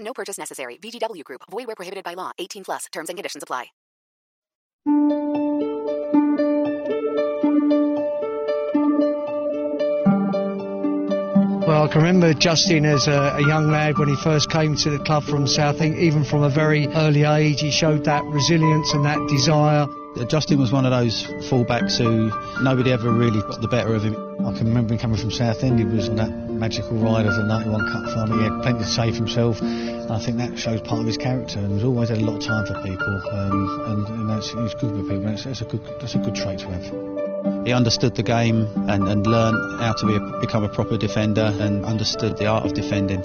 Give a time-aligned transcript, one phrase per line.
[0.00, 0.78] No purchase necessary.
[0.82, 1.42] VGW Group.
[1.50, 2.32] Void where prohibited by law.
[2.38, 2.86] 18 plus.
[2.92, 3.66] Terms and conditions apply.
[11.68, 14.90] Well, I can remember Justin as a, a, young lad when he first came to
[14.90, 15.82] the club from South.
[15.82, 19.86] Even from a very early age, he showed that resilience and that desire.
[20.24, 24.14] Justin was one of those fullbacks who nobody ever really got the better of him.
[24.46, 25.78] I can remember him coming from Southend.
[25.78, 28.38] He was on that magical ride of the 91 Cup final.
[28.38, 29.62] He had plenty to for himself.
[30.10, 31.58] I think that shows part of his character.
[31.58, 33.22] And he's always had a lot of time for people.
[33.32, 35.22] Um, and, and that's, he's good with people.
[35.22, 37.66] That's, that's, a good, that's a good trait to have.
[37.66, 41.54] He understood the game and, and learned how to be a, become a proper defender
[41.60, 43.22] and understood the art of defending.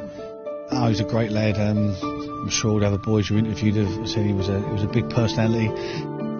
[0.71, 1.57] Oh, he's a great lad.
[1.57, 4.71] Um, I'm sure all the other boys you interviewed have said he was a, he
[4.71, 5.67] was a big personality.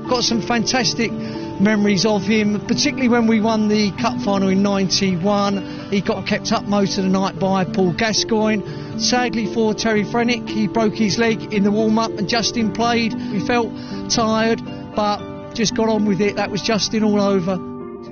[0.07, 5.89] Got some fantastic memories of him, particularly when we won the cup final in '91.
[5.89, 8.99] He got kept up most of the night by Paul Gascoigne.
[8.99, 13.13] Sadly for Terry Fenwick, he broke his leg in the warm-up, and Justin played.
[13.13, 13.71] He felt
[14.09, 14.61] tired,
[14.95, 16.35] but just got on with it.
[16.35, 17.55] That was Justin all over.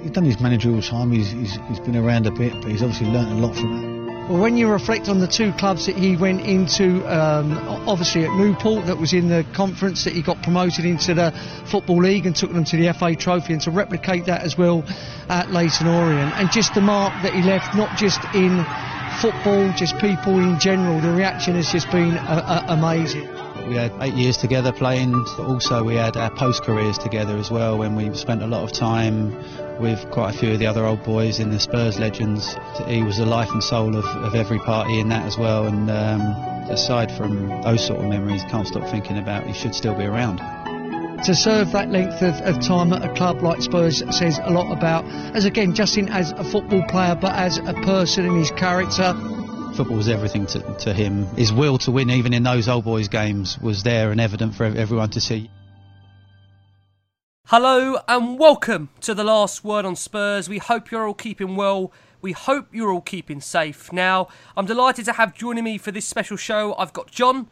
[0.01, 1.11] He's done his managerial time.
[1.11, 4.00] He's, he's, he's been around a bit, but he's obviously learnt a lot from that.
[4.31, 7.51] When you reflect on the two clubs that he went into, um,
[7.85, 11.33] obviously at Newport, that was in the conference that he got promoted into the
[11.65, 14.85] Football League and took them to the FA Trophy, and to replicate that as well
[15.27, 18.63] at Leyton Orient, and just the mark that he left, not just in
[19.19, 23.40] football, just people in general, the reaction has just been uh, uh, amazing.
[23.67, 27.77] We had eight years together playing, also we had our post careers together as well
[27.77, 29.31] when we spent a lot of time
[29.79, 32.55] with quite a few of the other old boys in the Spurs legends.
[32.87, 35.67] He was the life and soul of, of every party in that as well.
[35.67, 36.21] And um,
[36.69, 40.37] aside from those sort of memories, can't stop thinking about he should still be around.
[41.25, 44.75] To serve that length of, of time at a club like Spurs says a lot
[44.75, 45.05] about,
[45.35, 49.13] as again, Justin as a football player, but as a person and his character.
[49.75, 51.25] Football was everything to, to him.
[51.37, 54.65] His will to win, even in those old boys' games, was there and evident for
[54.65, 55.49] everyone to see.
[57.47, 60.49] Hello and welcome to the last word on Spurs.
[60.49, 61.93] We hope you're all keeping well.
[62.21, 63.93] We hope you're all keeping safe.
[63.93, 64.27] Now,
[64.57, 66.75] I'm delighted to have joining me for this special show.
[66.75, 67.47] I've got John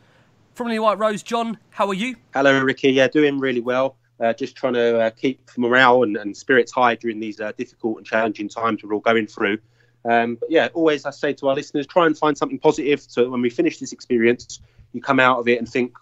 [0.55, 1.23] from the White Rose.
[1.23, 2.17] John, how are you?
[2.33, 2.91] Hello, Ricky.
[2.91, 3.95] Yeah, doing really well.
[4.19, 7.97] Uh, just trying to uh, keep morale and, and, spirits high during these uh, difficult
[7.97, 9.57] and challenging times we're all going through.
[10.05, 13.29] Um, but yeah, always I say to our listeners, try and find something positive so
[13.29, 14.61] when we finish this experience,
[14.93, 15.93] you come out of it and think,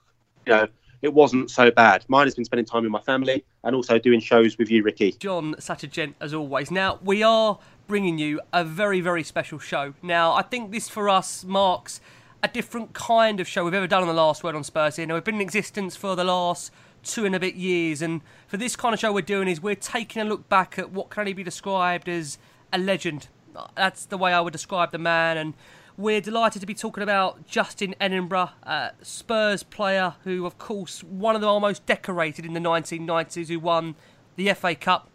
[0.45, 0.67] you know,
[1.01, 2.05] it wasn't so bad.
[2.07, 5.11] Mine has been spending time with my family and also doing shows with you, Ricky.
[5.13, 6.71] John, such a gent as always.
[6.71, 9.93] Now, we are bringing you a very, very special show.
[10.01, 12.01] Now, I think this for us marks
[12.43, 15.05] a different kind of show we've ever done on the last word on Spurs here.
[15.05, 16.71] Now, we've been in existence for the last
[17.03, 19.75] two and a bit years, and for this kind of show we're doing is we're
[19.75, 22.38] taking a look back at what can only be described as
[22.73, 23.27] a legend.
[23.75, 25.54] That's the way I would describe the man, and
[25.98, 31.36] we're delighted to be talking about Justin Edinburgh, uh, Spurs player who, of course, one
[31.36, 33.95] of the most decorated in the 1990s, who won
[34.36, 35.09] the FA Cup,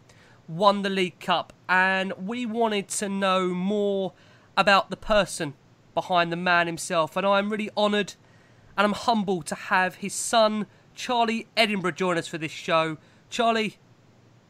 [0.47, 4.13] won the League Cup, and we wanted to know more
[4.57, 5.53] about the person
[5.93, 7.15] behind the man himself.
[7.15, 8.15] And I'm really honoured
[8.77, 10.65] and I'm humbled to have his son,
[10.95, 12.97] Charlie Edinburgh, join us for this show.
[13.29, 13.77] Charlie,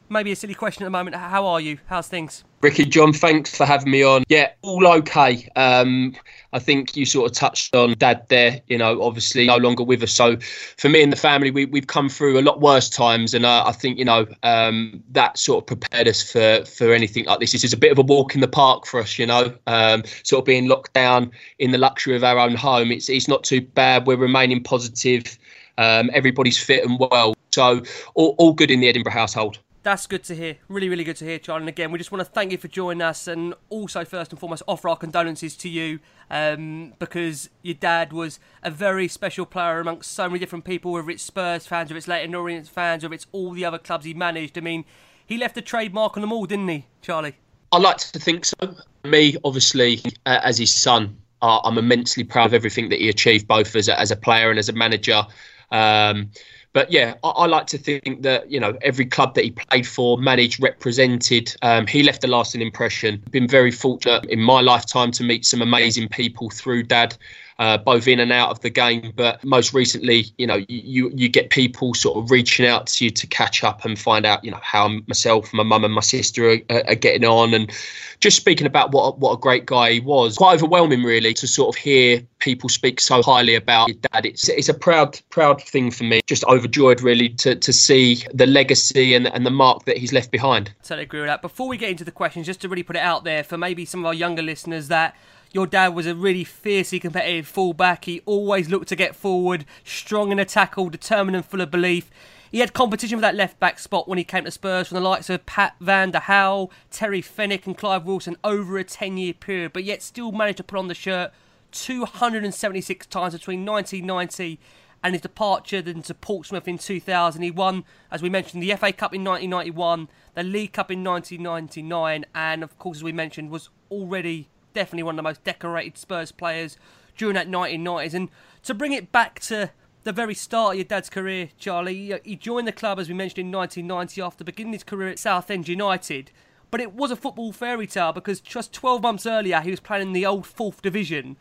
[0.10, 1.16] maybe a silly question at the moment.
[1.16, 1.80] How are you?
[1.88, 2.44] How's things?
[2.64, 4.24] Ricky, John, thanks for having me on.
[4.30, 5.50] Yeah, all okay.
[5.58, 6.16] Um,
[6.54, 8.62] I think you sort of touched on Dad there.
[8.68, 10.14] You know, obviously no longer with us.
[10.14, 10.38] So
[10.78, 13.66] for me and the family, we, we've come through a lot worse times, and uh,
[13.68, 17.52] I think you know um, that sort of prepared us for for anything like this.
[17.52, 19.20] This is a bit of a walk in the park for us.
[19.20, 22.94] You know, um, sort of being locked down in the luxury of our own home.
[22.94, 24.08] It's it's not too bad.
[24.08, 25.38] We're remaining positive.
[25.78, 27.36] Um, everybody's fit and well.
[27.52, 27.82] So
[28.14, 29.60] all, all good in the Edinburgh household.
[29.84, 30.56] That's good to hear.
[30.70, 31.64] Really, really good to hear, Charlie.
[31.64, 34.40] And again, we just want to thank you for joining us and also, first and
[34.40, 36.00] foremost, offer our condolences to you
[36.32, 41.10] um, because your dad was a very special player amongst so many different people, whether
[41.10, 44.14] it's Spurs fans, whether it's Leyton Orient fans, whether it's all the other clubs he
[44.14, 44.58] managed.
[44.58, 44.86] I mean,
[45.26, 47.36] he left a trademark on them all, didn't he, Charlie?
[47.74, 48.56] I like to think so.
[49.04, 53.50] Me, obviously, uh, as his son, uh, I'm immensely proud of everything that he achieved,
[53.50, 55.24] both as a, as a player and as a manager.
[55.72, 56.30] Um,
[56.74, 59.88] but yeah, I, I, like to think that you know every club that he played
[59.88, 63.24] for, managed, represented, um, he left a lasting impression.
[63.32, 67.16] Been very fortunate in my lifetime to meet some amazing people through Dad
[67.60, 69.14] uh, both in and out of the game.
[69.16, 73.12] But most recently, you know, you you get people sort of reaching out to you
[73.12, 76.52] to catch up and find out, you know, how myself, my mum, and my sister
[76.52, 77.72] are, are, getting on, and
[78.20, 80.38] just speaking about what what a great guy he was.
[80.38, 84.26] Quite overwhelming, really, to sort of hear people speak so highly about your dad.
[84.26, 86.22] It's it's a proud proud thing for me.
[86.28, 90.32] Just overjoyed, really, to to see the legacy and and the mark that he's left
[90.32, 90.74] behind.
[90.84, 91.42] Totally agree with that.
[91.42, 93.86] Before we get into the questions, just to really put it out there for maybe
[93.86, 95.16] some of our younger listeners that
[95.54, 98.06] your dad was a really fiercely competitive fullback.
[98.06, 102.10] He always looked to get forward, strong in a tackle, determined and full of belief.
[102.52, 105.02] He had competition for that left back spot when he came to Spurs from the
[105.02, 109.34] likes of Pat Van den Hauwe, Terry Fenwick, and Clive Wilson over a 10 year
[109.34, 111.32] period, but yet still managed to put on the shirt
[111.72, 114.60] 276 times between 1990
[115.04, 117.42] and his departure then to Portsmouth in 2000.
[117.42, 122.26] He won, as we mentioned, the FA Cup in 1991, the League Cup in 1999,
[122.34, 126.32] and of course, as we mentioned, was already definitely one of the most decorated Spurs
[126.32, 126.78] players
[127.18, 128.14] during that 1990s.
[128.14, 128.30] And
[128.64, 129.72] to bring it back to
[130.04, 133.48] the very start of your dad's career, Charlie, he joined the club, as we mentioned,
[133.48, 136.32] in 1990 after beginning his career at Southend United.
[136.72, 140.08] But it was a football fairy tale because just 12 months earlier he was playing
[140.08, 141.38] in the old fourth division.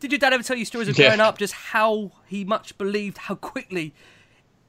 [0.00, 3.18] Did your dad ever tell you stories of growing up, just how he much believed
[3.18, 3.94] how quickly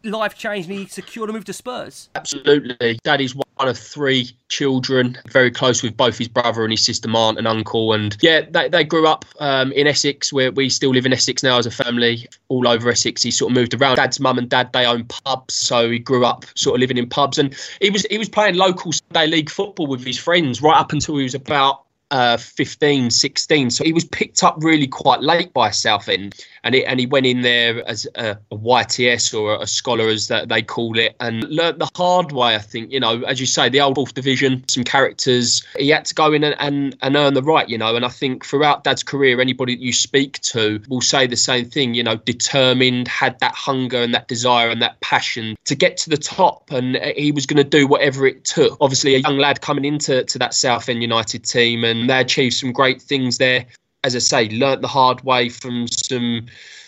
[0.06, 2.10] life changed and he secured a move to Spurs?
[2.16, 3.00] Absolutely.
[3.04, 7.38] Daddy's one of three children, very close with both his brother and his sister, aunt
[7.38, 7.94] and uncle.
[7.94, 11.44] And yeah, they, they grew up um, in Essex, where we still live in Essex
[11.44, 13.24] now as a family, all over Essex.
[13.24, 13.96] He sort of moved around.
[13.96, 17.08] Dad's mum and dad, they own pubs, so he grew up sort of living in
[17.08, 17.38] pubs.
[17.38, 20.92] And he was he was playing local Sunday league football with his friends right up
[20.92, 21.85] until he was about
[22.16, 23.70] uh, 15, 16.
[23.72, 26.34] So he was picked up really quite late by Southend,
[26.64, 30.30] and he and he went in there as a, a YTS or a scholar, as
[30.30, 32.56] they call it, and learnt the hard way.
[32.56, 35.62] I think you know, as you say, the old fourth division, some characters.
[35.78, 37.98] He had to go in and, and, and earn the right, you know.
[37.98, 41.66] And I think throughout Dad's career, anybody that you speak to will say the same
[41.66, 41.96] thing.
[41.96, 46.10] You know, determined, had that hunger and that desire and that passion to get to
[46.10, 48.78] the top, and he was going to do whatever it took.
[48.80, 52.72] Obviously, a young lad coming into to that Southend United team and they achieved some
[52.72, 53.66] great things there.
[54.04, 56.46] As I say, learnt the hard way from some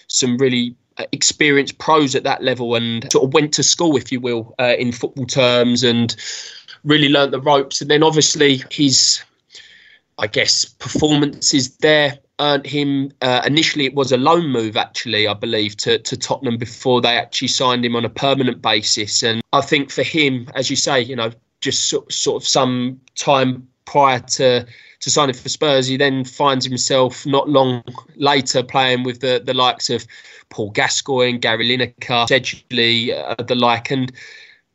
[0.08, 4.12] some really uh, experienced pros at that level, and sort of went to school, if
[4.12, 6.16] you will, uh, in football terms, and
[6.84, 7.82] really learnt the ropes.
[7.82, 9.22] And then obviously his,
[10.18, 15.34] I guess, performances there earned him uh, initially it was a loan move actually i
[15.34, 19.62] believe to, to tottenham before they actually signed him on a permanent basis and i
[19.62, 24.66] think for him as you say you know just sort of some time prior to
[25.00, 27.84] to sign signing for Spurs, he then finds himself not long
[28.16, 30.08] later playing with the, the likes of
[30.50, 34.12] Paul Gascoigne, Gary Lineker, Sedgley, uh, the like, and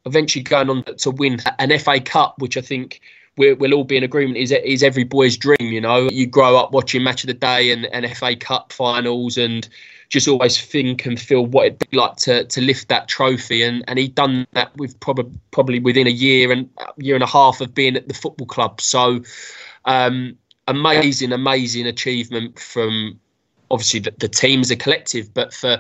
[0.07, 3.01] eventually going on to win an FA Cup, which I think
[3.37, 5.57] we will all be in agreement is is every boy's dream.
[5.61, 9.39] You know, you grow up watching Match of the Day and, and FA Cup finals
[9.39, 9.69] and
[10.11, 13.63] just always think and feel what it'd be like to to lift that trophy.
[13.63, 17.29] And and he'd done that with probably probably within a year and year and a
[17.29, 18.81] half of being at the football club.
[18.81, 19.23] So
[19.85, 20.37] um,
[20.69, 23.19] amazing, amazing achievement from
[23.71, 25.79] obviously the, the team as a collective, but for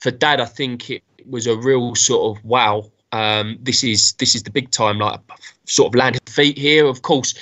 [0.00, 2.90] for Dad, I think it was a real sort of wow.
[3.12, 5.20] Um, this is this is the big time, like
[5.64, 6.86] sort of landed feet here.
[6.86, 7.34] Of course,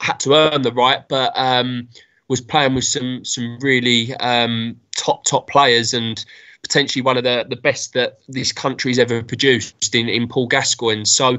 [0.00, 1.88] had to earn the right, but um,
[2.28, 6.24] was playing with some some really um, top top players and
[6.64, 11.04] potentially one of the, the best that this country's ever produced in, in Paul Gascoigne.
[11.04, 11.38] So,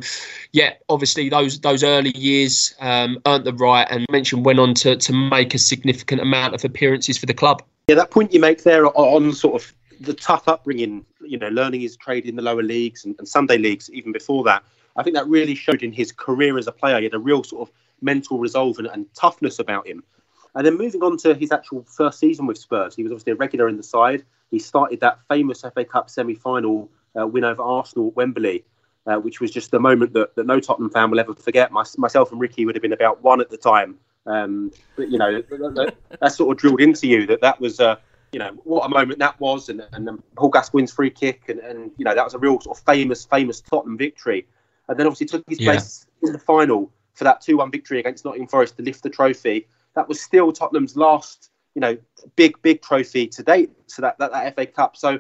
[0.53, 4.95] yeah, obviously those those early years um, earned the right and mentioned went on to,
[4.95, 7.61] to make a significant amount of appearances for the club.
[7.87, 11.81] Yeah, that point you make there on sort of the tough upbringing, you know, learning
[11.81, 14.63] his trade in the lower leagues and, and Sunday leagues, even before that.
[14.95, 16.97] I think that really showed in his career as a player.
[16.97, 20.03] He had a real sort of mental resolve and, and toughness about him.
[20.55, 23.35] And then moving on to his actual first season with Spurs, he was obviously a
[23.35, 24.23] regular in the side.
[24.55, 28.63] He started that famous FA Cup semi-final uh, win over Arsenal at Wembley,
[29.05, 31.73] uh, which was just the moment that, that no Tottenham fan will ever forget.
[31.73, 33.97] My, myself and Ricky would have been about one at the time.
[34.25, 37.81] Um, but you know, that, that, that, sort of drilled into you that that was,
[37.81, 37.97] uh,
[38.31, 41.59] you know, what a moment that was, and, and then Paul Gascoigne's free kick, and,
[41.59, 44.47] and you know that was a real sort of famous, famous Tottenham victory.
[44.87, 45.73] And then obviously took his yeah.
[45.73, 49.67] place in the final for that two-one victory against Nottingham Forest to lift the trophy.
[49.95, 51.97] That was still Tottenham's last, you know,
[52.35, 53.71] big, big trophy to date.
[53.87, 54.97] So that that, that FA Cup.
[54.97, 55.19] So,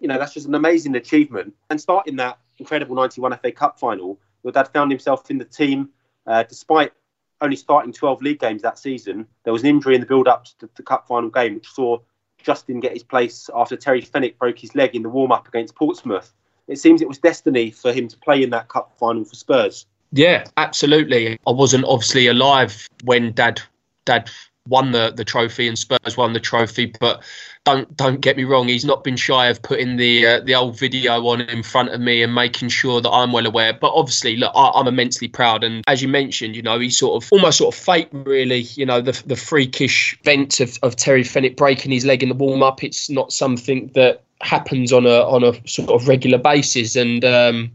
[0.00, 1.54] you know, that's just an amazing achievement.
[1.68, 5.90] And starting that incredible 91 FA Cup final, your dad found himself in the team
[6.26, 6.92] uh, despite
[7.40, 9.26] only starting 12 league games that season.
[9.44, 11.98] There was an injury in the build up to the cup final game, which saw
[12.42, 15.74] Justin get his place after Terry Fenwick broke his leg in the warm up against
[15.74, 16.32] Portsmouth.
[16.68, 19.86] It seems it was destiny for him to play in that cup final for Spurs.
[20.12, 21.38] Yeah, absolutely.
[21.46, 23.60] I wasn't obviously alive when Dad
[24.04, 24.30] Dad
[24.70, 27.22] won the, the trophy and Spurs won the trophy, but
[27.64, 30.78] don't don't get me wrong, he's not been shy of putting the uh, the old
[30.78, 33.74] video on in front of me and making sure that I'm well aware.
[33.74, 37.22] But obviously, look, I, am immensely proud, and as you mentioned, you know, he sort
[37.22, 38.60] of almost sort of fate, really.
[38.60, 42.34] You know, the the freakish event of, of Terry Fenwick breaking his leg in the
[42.34, 42.82] warm up.
[42.82, 47.24] It's not something that happens on a on a sort of regular basis, and.
[47.24, 47.72] Um,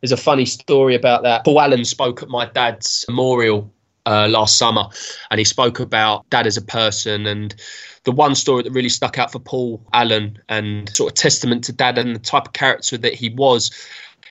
[0.00, 1.44] there's a funny story about that.
[1.44, 3.68] Paul Allen spoke at my dad's memorial
[4.08, 4.84] uh, last summer,
[5.30, 7.26] and he spoke about dad as a person.
[7.26, 7.54] And
[8.04, 11.72] the one story that really stuck out for Paul Allen and sort of testament to
[11.72, 13.70] dad and the type of character that he was.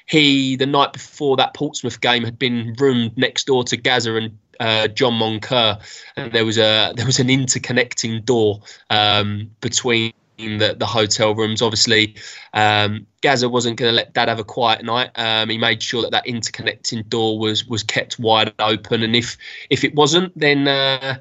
[0.07, 4.37] He the night before that Portsmouth game had been roomed next door to Gazza and
[4.59, 5.79] uh, John Moncur,
[6.15, 11.61] and there was a there was an interconnecting door um, between the, the hotel rooms.
[11.61, 12.15] Obviously,
[12.53, 15.09] um, Gazza wasn't going to let Dad have a quiet night.
[15.15, 19.37] Um, he made sure that that interconnecting door was was kept wide open, and if
[19.69, 21.17] if it wasn't, then uh,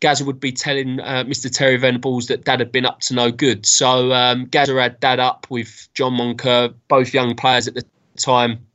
[0.00, 1.50] Gazza would be telling uh, Mr.
[1.50, 3.66] Terry Venables that Dad had been up to no good.
[3.66, 7.84] So um, Gazza had Dad up with John Moncur, both young players at the
[8.16, 8.66] time.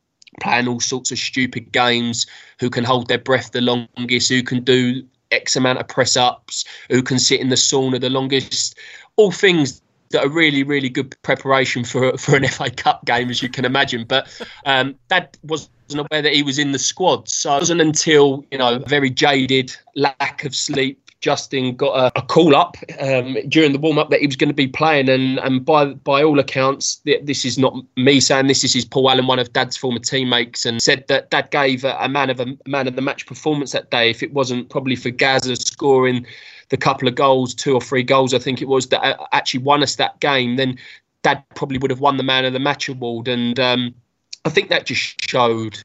[0.42, 2.26] Playing all sorts of stupid games,
[2.62, 6.66] who can hold their breath the longest, who can do X amount of press ups,
[6.90, 8.78] who can sit in the sauna the longest,
[9.20, 13.44] all things that are really, really good preparation for for an FA Cup game, as
[13.44, 14.06] you can imagine.
[14.08, 14.28] But
[14.66, 18.58] um, that wasn't aware that he was in the squad, so it wasn't until you
[18.58, 21.00] know very jaded, lack of sleep.
[21.22, 24.50] Justin got a, a call up um, during the warm up that he was going
[24.50, 28.62] to be playing, and, and by by all accounts, this is not me saying this.
[28.62, 31.98] This is Paul Allen, one of Dad's former teammates, and said that Dad gave a,
[32.00, 34.10] a man of a, a man of the match performance that day.
[34.10, 36.26] If it wasn't probably for Gazza scoring
[36.70, 39.64] the couple of goals, two or three goals, I think it was, that uh, actually
[39.64, 40.78] won us that game, then
[41.24, 43.28] Dad probably would have won the Man of the Match award.
[43.28, 43.94] And um,
[44.46, 45.82] I think that just showed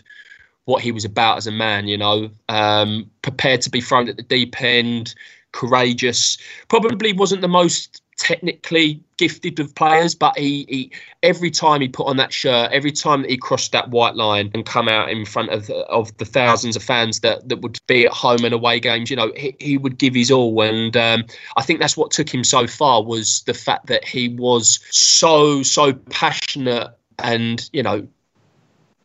[0.66, 4.16] what he was about as a man, you know, um, prepared to be thrown at
[4.16, 5.14] the deep end,
[5.52, 6.38] courageous.
[6.68, 10.92] Probably wasn't the most technically gifted of players, but he, he
[11.22, 14.50] every time he put on that shirt, every time that he crossed that white line
[14.54, 18.06] and come out in front of of the thousands of fans that, that would be
[18.06, 20.60] at home and away games, you know, he, he would give his all.
[20.60, 21.24] And um,
[21.56, 25.62] I think that's what took him so far was the fact that he was so
[25.62, 28.06] so passionate and you know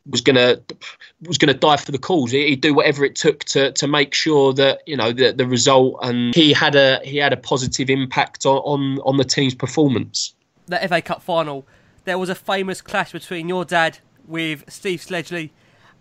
[0.09, 0.57] was gonna
[1.27, 2.31] was gonna die for the cause.
[2.31, 5.99] He'd do whatever it took to to make sure that you know the the result
[6.01, 10.33] and he had a he had a positive impact on on, on the team's performance.
[10.67, 11.67] The FA Cup final,
[12.05, 15.49] there was a famous clash between your dad with Steve Sedgley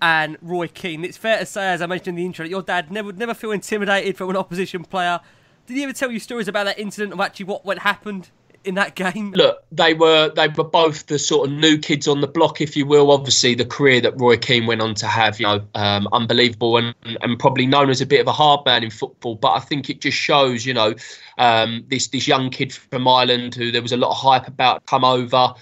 [0.01, 1.05] and Roy Keane.
[1.05, 3.35] It's fair to say, as I mentioned in the intro, that your dad never never
[3.35, 5.21] feel intimidated from an opposition player.
[5.67, 8.31] Did he ever tell you stories about that incident of actually what what happened
[8.65, 9.33] in that game?
[9.33, 12.77] Look, they were they were both the sort of new kids on the block, if
[12.77, 13.11] you will.
[13.11, 16.95] Obviously, the career that Roy Keane went on to have, you know, um, unbelievable and
[17.05, 19.37] and probably known as a bit of a hard man in football.
[19.37, 20.95] But I think it just shows, you know,
[21.38, 24.87] um, this this young kid from Ireland who there was a lot of hype about
[24.87, 25.55] come over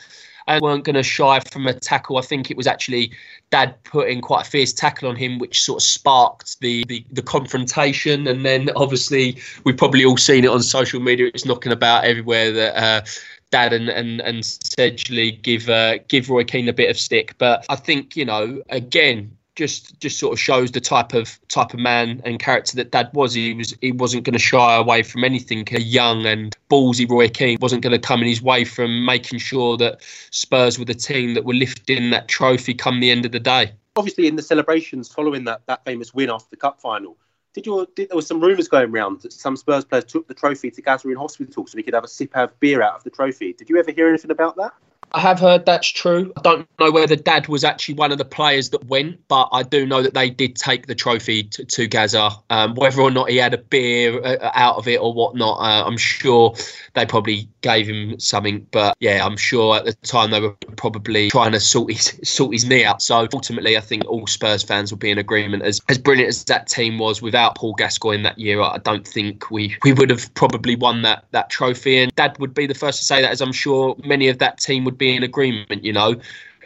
[0.46, 2.18] and weren't going to shy from a tackle.
[2.18, 3.12] I think it was actually
[3.50, 7.22] Dad putting quite a fierce tackle on him, which sort of sparked the, the, the
[7.22, 8.26] confrontation.
[8.26, 11.30] And then obviously we've probably all seen it on social media.
[11.34, 12.76] It's knocking about everywhere that.
[12.76, 13.04] Uh,
[13.52, 17.64] Dad and and and Sedgley give uh, give Roy Keane a bit of stick, but
[17.68, 21.80] I think you know again just just sort of shows the type of type of
[21.80, 23.34] man and character that Dad was.
[23.34, 25.66] He was he wasn't going to shy away from anything.
[25.72, 29.40] A young and ballsy Roy Keane wasn't going to come in his way from making
[29.40, 33.32] sure that Spurs were the team that were lifting that trophy come the end of
[33.32, 33.72] the day.
[33.96, 37.16] Obviously, in the celebrations following that that famous win after the cup final,
[37.54, 40.34] did you did, there was some rumours going around that some Spurs players took the
[40.34, 43.04] trophy to Gazza in hospital so he could have a sip of beer out of
[43.04, 43.54] the trophy.
[43.54, 44.74] Did you ever hear anything about that?
[45.16, 46.30] I have heard that's true.
[46.36, 49.62] I don't know whether Dad was actually one of the players that went, but I
[49.62, 52.32] do know that they did take the trophy to, to Gazza.
[52.50, 55.86] Um, whether or not he had a beer uh, out of it or whatnot, uh,
[55.86, 56.54] I'm sure
[56.92, 58.66] they probably gave him something.
[58.72, 62.52] But yeah, I'm sure at the time they were probably trying to sort his sort
[62.52, 63.00] his knee out.
[63.00, 65.62] So ultimately, I think all Spurs fans will be in agreement.
[65.62, 69.50] As as brilliant as that team was without Paul Gascoigne that year, I don't think
[69.50, 72.02] we we would have probably won that that trophy.
[72.02, 74.58] And Dad would be the first to say that, as I'm sure many of that
[74.58, 75.84] team would be be in agreement.
[75.84, 76.16] You know,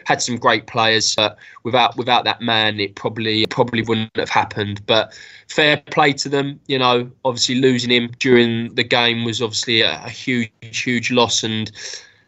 [0.05, 4.85] had some great players, but without without that man, it probably probably wouldn't have happened.
[4.85, 5.13] But
[5.47, 6.59] fair play to them.
[6.67, 11.43] You know, obviously losing him during the game was obviously a, a huge huge loss,
[11.43, 11.71] and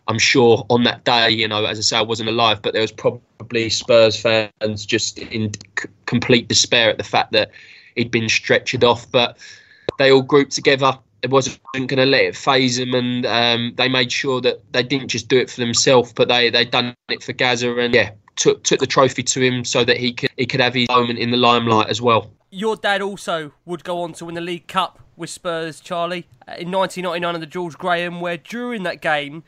[0.08, 2.82] I'm sure on that day, you know, as I say, I wasn't alive, but there
[2.82, 7.52] was probably Spurs fans just in c- complete despair at the fact that
[7.96, 9.10] he'd been stretchered off.
[9.12, 9.38] But
[9.98, 13.88] they all grouped together it wasn't going to let it phase them, and um, they
[13.88, 17.24] made sure that they didn't just do it for themselves, but they they done it
[17.24, 20.46] for Gazza, and yeah, took took the trophy to him so that he could he
[20.46, 22.30] could have his moment in the limelight as well.
[22.52, 26.60] Your dad also would go on to win the League Cup with Spurs, Charlie, uh,
[26.60, 29.44] in 1999 under George Graham, where during that game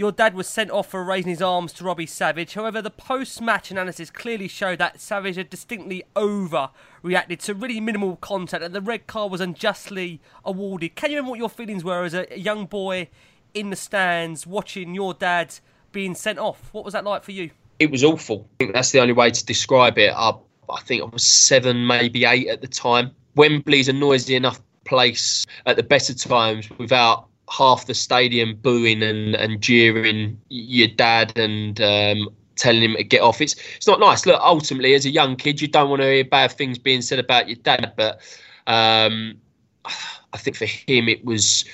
[0.00, 2.54] your dad was sent off for raising his arms to Robbie Savage.
[2.54, 8.16] However, the post match analysis clearly showed that Savage had distinctly overreacted to really minimal
[8.16, 10.94] contact and the red card was unjustly awarded.
[10.94, 13.08] Can you remember what your feelings were as a young boy
[13.52, 15.56] in the stands watching your dad
[15.92, 16.70] being sent off?
[16.72, 17.50] What was that like for you?
[17.78, 18.48] It was awful.
[18.54, 20.14] I think that's the only way to describe it.
[20.16, 20.32] I,
[20.70, 23.10] I think I was seven, maybe eight at the time.
[23.34, 29.34] Wembley's a noisy enough place at the better times without half the stadium booing and,
[29.34, 33.40] and jeering your dad and um, telling him to get off.
[33.40, 34.24] It's it's not nice.
[34.26, 37.18] Look, ultimately, as a young kid, you don't want to hear bad things being said
[37.18, 38.20] about your dad, but
[38.66, 39.36] um,
[39.84, 41.64] I think for him it was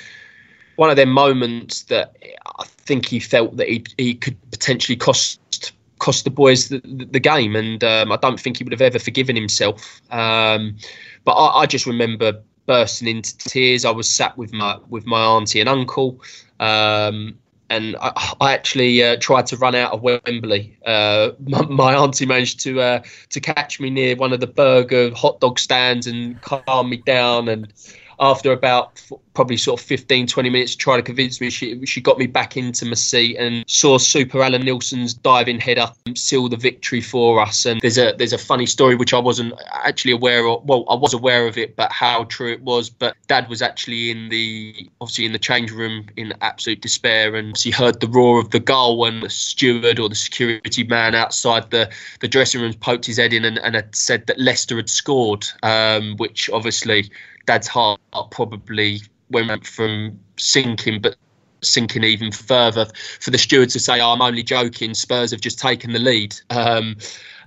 [0.76, 2.16] one of them moments that
[2.58, 6.80] I think he felt that he he could potentially cost cost the boys the,
[7.10, 10.00] the game, and um, I don't think he would have ever forgiven himself.
[10.10, 10.76] Um,
[11.24, 13.84] but I, I, just remember bursting into tears.
[13.84, 16.20] I was sat with my with my auntie and uncle,
[16.60, 17.38] um,
[17.70, 20.76] and I, I actually uh, tried to run out of Wembley.
[20.84, 25.14] Uh, my, my, auntie managed to uh, to catch me near one of the burger
[25.14, 27.72] hot dog stands and calm me down and
[28.18, 29.02] after about
[29.34, 32.56] probably sort of 15, 20 minutes, trying to convince me, she she got me back
[32.56, 37.66] into my seat and saw Super Allan Nielsen's diving header seal the victory for us.
[37.66, 40.64] And there's a there's a funny story which I wasn't actually aware of.
[40.64, 42.88] Well, I was aware of it, but how true it was.
[42.88, 47.56] But Dad was actually in the obviously in the change room in absolute despair, and
[47.56, 51.70] he heard the roar of the goal, and the steward or the security man outside
[51.70, 54.88] the the dressing room poked his head in and, and had said that Leicester had
[54.88, 57.10] scored, um, which obviously
[57.46, 61.16] Dad's heart probably went from sinking, but
[61.62, 62.86] sinking even further
[63.20, 66.36] for the steward to say, oh, I'm only joking, Spurs have just taken the lead.
[66.50, 66.96] Um,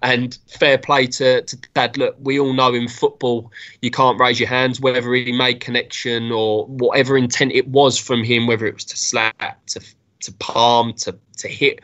[0.01, 1.97] and fair play to, to Dad.
[1.97, 6.31] Look, we all know in football you can't raise your hands, whether he made connection
[6.31, 9.81] or whatever intent it was from him, whether it was to slap, to
[10.21, 11.81] to palm, to to hit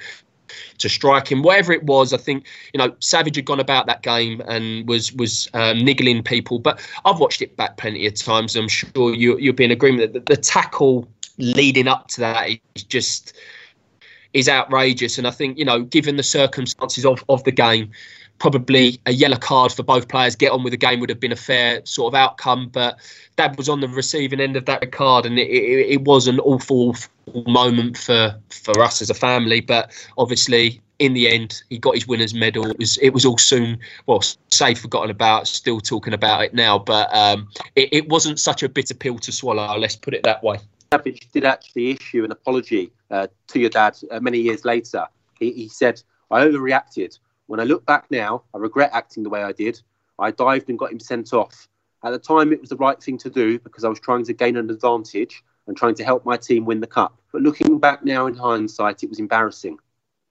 [0.77, 2.13] to strike him, whatever it was.
[2.13, 6.23] I think you know Savage had gone about that game and was was um, niggling
[6.23, 6.59] people.
[6.59, 8.55] But I've watched it back plenty of times.
[8.55, 12.49] I'm sure you you'll be in agreement that the, the tackle leading up to that
[12.75, 13.35] is just
[14.33, 15.17] is outrageous.
[15.17, 17.91] And I think you know, given the circumstances of of the game,
[18.39, 21.31] probably a yellow card for both players get on with the game would have been
[21.31, 22.97] a fair sort of outcome but
[23.37, 26.39] dad was on the receiving end of that card and it, it, it was an
[26.41, 31.77] awful, awful moment for for us as a family but obviously in the end he
[31.77, 34.21] got his winners medal it was it was all soon well
[34.51, 38.69] say forgotten about still talking about it now but um, it, it wasn't such a
[38.69, 40.57] bitter pill to swallow let's put it that way
[40.91, 45.05] Savage did actually issue an apology uh, to your dad uh, many years later.
[45.39, 47.19] He, he said, I overreacted.
[47.47, 49.81] When I look back now, I regret acting the way I did.
[50.17, 51.67] I dived and got him sent off.
[52.03, 54.33] At the time, it was the right thing to do because I was trying to
[54.33, 57.19] gain an advantage and trying to help my team win the cup.
[57.31, 59.77] But looking back now in hindsight, it was embarrassing.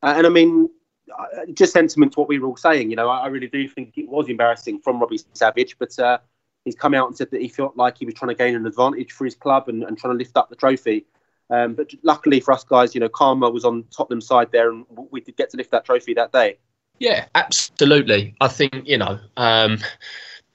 [0.03, 0.71] Uh, and I mean,
[1.13, 2.91] uh, just sentiment to what we were all saying.
[2.91, 6.19] You know, I, I, really do think it was embarrassing from Robbie Savage, but uh,
[6.65, 8.67] he's come out and said that he felt like he was trying to gain an
[8.67, 11.07] advantage for his club and, and trying to lift up the trophy.
[11.51, 14.87] Um, but luckily for us guys, you know, karma was on Tottenham's side there, and
[15.11, 16.59] we did get to lift that trophy that day.
[16.99, 18.35] Yeah, absolutely.
[18.41, 19.79] I think you know, um,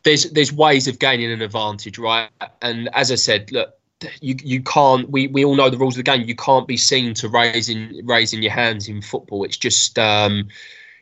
[0.03, 2.29] there's there's ways of gaining an advantage, right?
[2.61, 3.73] And as I said, look,
[4.21, 5.09] you you can't.
[5.09, 6.27] We, we all know the rules of the game.
[6.27, 9.43] You can't be seen to raising raising your hands in football.
[9.43, 10.47] It's just um,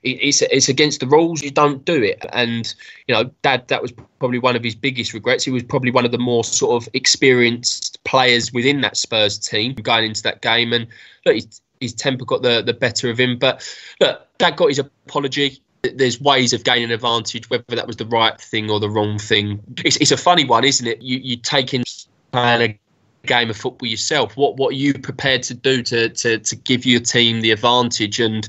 [0.04, 1.42] it, it's it's against the rules.
[1.44, 2.26] You don't do it.
[2.34, 2.74] And
[3.08, 5.44] you know, Dad, that was probably one of his biggest regrets.
[5.44, 9.74] He was probably one of the more sort of experienced players within that Spurs team
[9.76, 10.74] going into that game.
[10.74, 10.88] And
[11.26, 11.38] look,
[11.80, 13.38] his temper got the, the better of him.
[13.38, 13.68] But
[14.00, 15.62] look, Dad got his apology.
[15.82, 19.62] There's ways of gaining advantage, whether that was the right thing or the wrong thing.
[19.86, 21.02] It's, it's a funny one, isn't it?
[21.02, 21.84] You you take in
[22.32, 24.36] playing a game of football yourself.
[24.36, 28.20] What what are you prepared to do to to to give your team the advantage?
[28.20, 28.48] And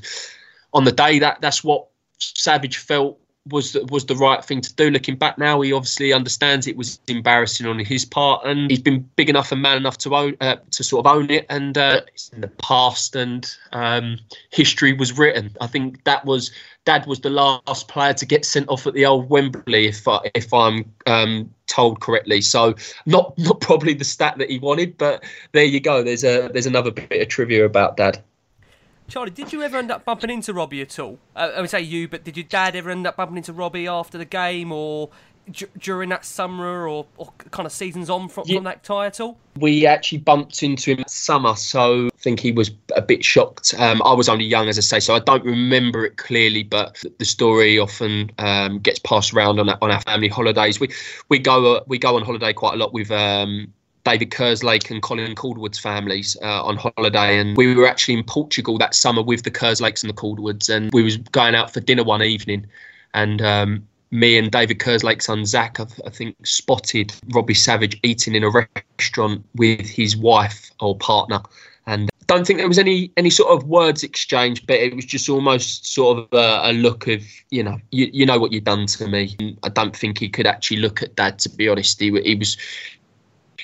[0.73, 1.87] on the day that that's what
[2.17, 4.89] Savage felt was the, was the right thing to do.
[4.89, 9.09] Looking back now, he obviously understands it was embarrassing on his part, and he's been
[9.15, 11.45] big enough and man enough to own uh, to sort of own it.
[11.49, 14.19] And uh, it's in the past, and um,
[14.51, 15.55] history was written.
[15.61, 16.51] I think that was
[16.85, 20.19] Dad was the last player to get sent off at the old Wembley, if I,
[20.33, 22.41] if I'm um, told correctly.
[22.41, 22.75] So
[23.05, 26.03] not not probably the stat that he wanted, but there you go.
[26.03, 28.23] There's a there's another bit of trivia about Dad.
[29.09, 31.17] Charlie, did you ever end up bumping into Robbie at all?
[31.35, 33.87] Uh, I would say you, but did your dad ever end up bumping into Robbie
[33.87, 35.09] after the game or
[35.51, 38.57] d- during that summer or, or kind of seasons on from, yeah.
[38.57, 39.37] from that tie at all?
[39.57, 43.73] We actually bumped into him summer, so I think he was a bit shocked.
[43.77, 47.03] Um, I was only young, as I say, so I don't remember it clearly, but
[47.17, 50.79] the story often um, gets passed around on our, on our family holidays.
[50.79, 50.89] We
[51.29, 55.01] we go uh, we go on holiday quite a lot with um, David Kerslake and
[55.01, 59.43] Colin Calderwood's families uh, on holiday, and we were actually in Portugal that summer with
[59.43, 62.65] the Kerslakes and the Calderwoods, and we was going out for dinner one evening,
[63.13, 68.35] and um, me and David Kerslake's son Zach, I, I, think, spotted Robbie Savage eating
[68.35, 71.41] in a restaurant with his wife or partner,
[71.85, 75.29] and don't think there was any any sort of words exchanged, but it was just
[75.29, 78.85] almost sort of a, a look of you know you, you know what you've done
[78.85, 79.35] to me.
[79.63, 81.99] I don't think he could actually look at Dad to be honest.
[81.99, 82.55] He, he was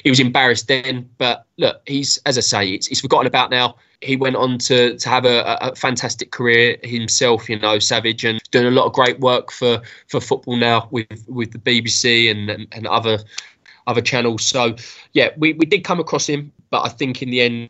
[0.03, 1.09] he was embarrassed then.
[1.17, 3.75] But look, he's as I say, it's, he's forgotten about now.
[4.01, 8.41] He went on to to have a, a, fantastic career himself, you know, Savage, and
[8.51, 12.49] doing a lot of great work for for football now with with the BBC and
[12.49, 13.19] and, and other
[13.87, 14.43] other channels.
[14.43, 14.75] So
[15.13, 17.69] yeah, we we did come across him, but I think in the end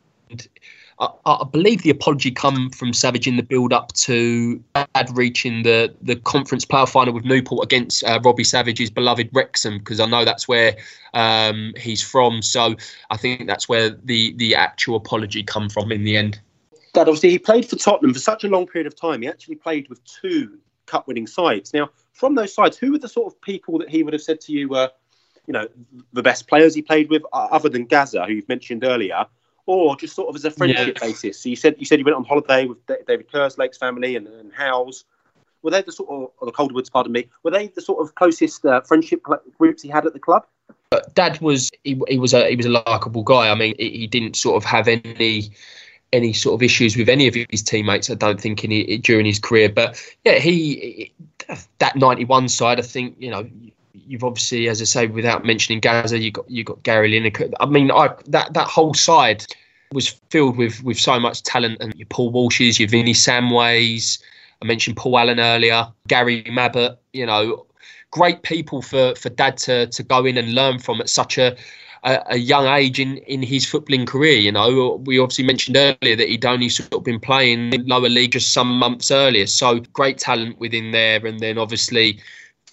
[1.00, 5.64] I, I, believe the apology come from Savage in the build up to Dad reaching
[5.64, 10.06] the the conference playoff final with Newport against uh, Robbie Savage's beloved Wrexham because I
[10.06, 10.78] know that's where
[11.14, 12.42] um, he's from.
[12.42, 12.76] So
[13.10, 16.40] I think that's where the the actual apology come from in the end.
[16.94, 19.22] Dad, obviously, he played for Tottenham for such a long period of time.
[19.22, 21.74] He actually played with two cup winning sides.
[21.74, 24.40] Now, from those sides, who were the sort of people that he would have said
[24.42, 24.90] to you were,
[25.46, 25.68] you know,
[26.14, 29.26] the best players he played with, other than Gazza, who you've mentioned earlier?
[29.66, 31.08] Or just sort of as a friendship yeah.
[31.08, 31.40] basis?
[31.40, 34.54] So you said you said you went on holiday with David Kerslake's family and, and
[34.54, 35.06] Howes.
[35.62, 37.28] Were they the sort of or the Calderwoods, pardon me?
[37.44, 39.24] Were they the sort of closest uh, friendship
[39.58, 40.46] groups he had at the club?
[40.90, 43.50] But Dad was he, he was a he was a likable guy.
[43.50, 45.52] I mean, he didn't sort of have any
[46.14, 48.10] any sort of issues with any of his teammates.
[48.10, 49.70] I don't think in during his career.
[49.70, 51.12] But yeah, he
[51.80, 52.80] that ninety one side.
[52.80, 53.50] I think you know
[54.08, 57.52] you've obviously, as I say, without mentioning Gazza, you got you got Gary Lineker.
[57.60, 59.46] I mean, I, that that whole side
[59.92, 64.22] was filled with with so much talent, and your Paul Walshes, your Vinny Samways.
[64.62, 66.98] I mentioned Paul Allen earlier, Gary Mabbutt.
[67.14, 67.66] You know,
[68.12, 71.56] great people for for Dad to to go in and learn from at such a
[72.06, 74.38] a, a, young age in, in his footballing career.
[74.38, 78.10] You know, we obviously mentioned earlier that he'd only sort of been playing in lower
[78.10, 79.48] league just some months earlier.
[79.48, 82.20] So great talent within there, and then obviously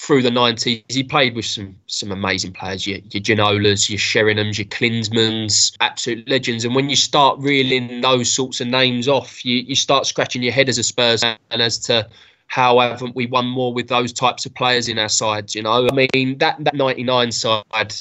[0.03, 4.59] through the 90s, he played with some some amazing players, your, your Ginolas, your Sheringhams,
[4.59, 6.65] your Klinsmanns, absolute legends.
[6.65, 10.53] And when you start reeling those sorts of names off, you, you start scratching your
[10.53, 12.09] head as a Spurs and as to
[12.49, 15.89] how haven't we won more with those types of players in our sides, you know?
[15.89, 17.95] I mean, that, that 99 side,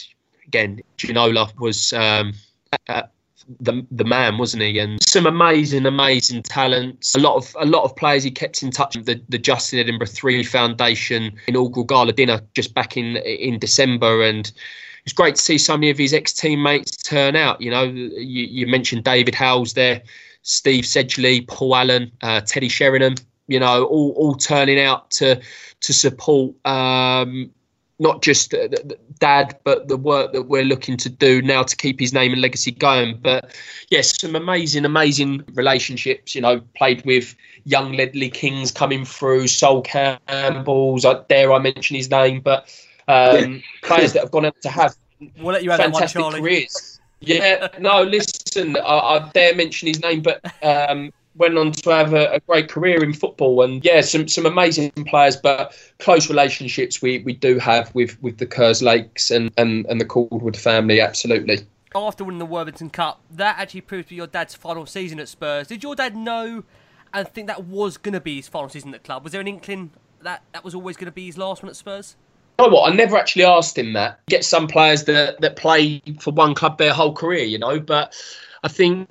[0.48, 1.94] again, Ginola was...
[1.94, 2.34] Um,
[3.60, 4.80] the the man, wasn't he?
[4.80, 7.16] And some amazing, amazing talents.
[7.16, 9.80] A lot of a lot of players he kept in touch with the, the Justin
[9.80, 14.52] Edinburgh Three Foundation inaugural gala dinner just back in in December, and
[15.06, 17.62] it's great to see so many of his ex teammates turn out.
[17.62, 20.02] You know, you, you mentioned David Howells there,
[20.44, 23.16] Steve Sedgley, Paul Allen, uh, Teddy Sheringham.
[23.48, 25.42] You know, all all turning out to
[25.82, 27.52] to support um,
[28.02, 28.56] not just
[29.20, 32.42] dad, but the work that we're looking to do now to keep his name and
[32.42, 33.20] legacy going.
[33.22, 33.56] But
[33.92, 36.34] yes, some amazing, amazing relationships.
[36.34, 37.36] You know, played with
[37.66, 41.06] young Ledley Kings coming through, Sol Campbell's.
[41.06, 42.76] I dare I mention his name, but
[43.08, 44.96] um, players that have gone on to have
[45.38, 47.00] we'll let you fantastic one, careers.
[47.20, 52.14] Yeah, no, listen, I, I, dare mention his name, but um, went on to have
[52.14, 57.02] a, a, great career in football and yeah some some amazing players but close relationships
[57.02, 61.60] we we do have with with the Kerslakes and and, and the Calderwood family absolutely
[61.96, 65.30] after winning the Worthington Cup that actually proved to be your dad's final season at
[65.30, 66.64] Spurs did your dad know
[67.14, 69.42] and think that was going to be his final season at the club was there
[69.42, 69.92] an inkling
[70.22, 72.16] that that was always going to be his last one at Spurs
[72.60, 72.92] you know what?
[72.92, 74.20] I never actually asked him that.
[74.28, 77.80] You get some players that that play for one club their whole career, you know.
[77.80, 78.14] But
[78.64, 79.10] I think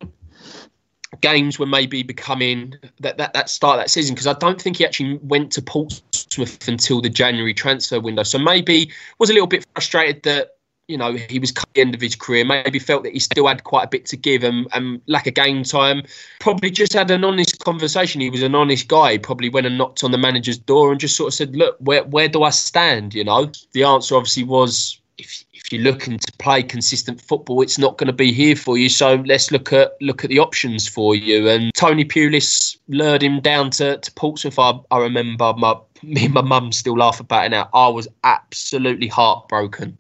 [1.20, 4.87] games were maybe becoming that that, that start that season because I don't think he
[4.87, 8.23] actually went to Portsmouth until the January transfer window.
[8.23, 11.94] So maybe was a little bit frustrated that you know he was at the end
[11.94, 12.44] of his career.
[12.44, 15.35] Maybe felt that he still had quite a bit to give and, and lack of
[15.35, 16.03] game time.
[16.38, 18.20] Probably just had an honest conversation.
[18.20, 19.12] He was an honest guy.
[19.12, 21.77] He probably went and knocked on the manager's door and just sort of said, "Look,
[21.81, 26.18] where where do I stand?" You know, the answer obviously was if if you're looking
[26.18, 28.88] to play consistent football, it's not going to be here for you.
[28.88, 31.48] So let's look at look at the options for you.
[31.48, 34.59] And Tony Pulis lured him down to, to Portsmouth.
[34.59, 37.68] I, I remember my me and my mum still laugh about it now.
[37.74, 39.98] I was absolutely heartbroken.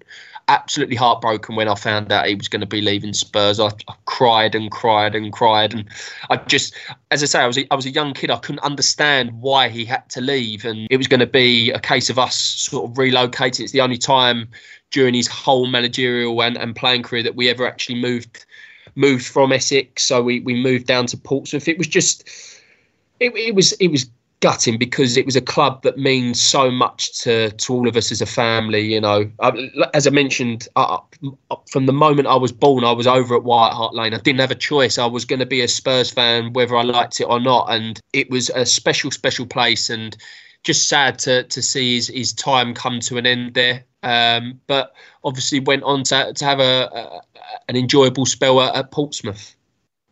[0.50, 3.60] Absolutely heartbroken when I found out he was going to be leaving Spurs.
[3.60, 5.84] I, I cried and cried and cried, and
[6.28, 6.74] I just,
[7.12, 8.32] as I say, I was a, I was a young kid.
[8.32, 11.78] I couldn't understand why he had to leave, and it was going to be a
[11.78, 13.60] case of us sort of relocating.
[13.60, 14.48] It's the only time
[14.90, 18.44] during his whole managerial and, and playing career that we ever actually moved
[18.96, 20.02] moved from Essex.
[20.02, 21.68] So we, we moved down to Portsmouth.
[21.68, 22.28] It was just
[23.20, 24.10] it, it was it was
[24.40, 28.10] gutting because it was a club that means so much to to all of us
[28.10, 28.80] as a family.
[28.80, 29.30] You know,
[29.94, 30.98] as I mentioned, uh,
[31.70, 34.14] from the moment I was born, I was over at White Hart Lane.
[34.14, 34.98] I didn't have a choice.
[34.98, 38.00] I was going to be a Spurs fan whether I liked it or not, and
[38.12, 40.16] it was a special, special place and.
[40.62, 43.82] Just sad to, to see his, his time come to an end there.
[44.02, 47.22] Um, but obviously went on to, to have a, a
[47.70, 49.56] an enjoyable spell at, at, Portsmouth.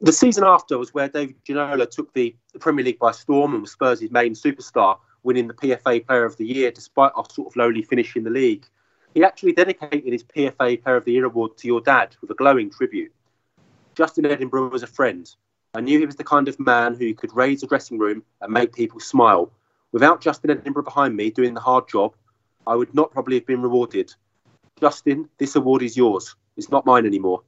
[0.01, 3.73] The season after was where David Ginola took the, Premier League by storm and was
[3.73, 7.83] Spurs' main superstar, winning the PFA Player of the Year despite our sort of lowly
[7.83, 8.65] finish in the league.
[9.15, 12.35] He actually dedicated his PFA Player of the Year award to your dad with a
[12.35, 13.13] glowing tribute.
[13.97, 15.29] Justin Edinburgh was a friend.
[15.75, 18.53] I knew he was the kind of man who could raise a dressing room and
[18.53, 19.51] make people smile.
[19.91, 22.15] Without Justin Edinburgh behind me doing the hard job,
[22.69, 24.15] I would not probably have been rewarded.
[24.79, 26.37] Justin, this award is yours.
[26.57, 27.43] It's not mine anymore.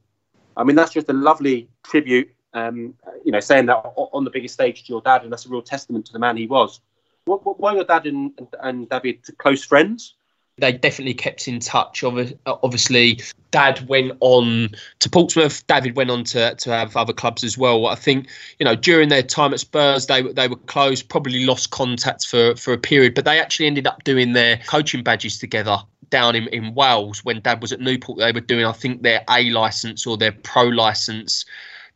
[0.57, 4.53] I mean, that's just a lovely tribute, um, you know, saying that on the biggest
[4.53, 6.81] stage to your dad, and that's a real testament to the man he was.
[7.25, 10.15] What, what, were your dad and, and, and David close friends?
[10.61, 12.03] they definitely kept in touch.
[12.03, 15.65] Obviously, Dad went on to Portsmouth.
[15.67, 17.87] David went on to, to have other clubs as well.
[17.87, 21.01] I think you know during their time at Spurs, they they were close.
[21.01, 25.03] Probably lost contact for for a period, but they actually ended up doing their coaching
[25.03, 25.77] badges together
[26.09, 28.19] down in, in Wales when Dad was at Newport.
[28.19, 31.45] They were doing, I think, their A license or their pro license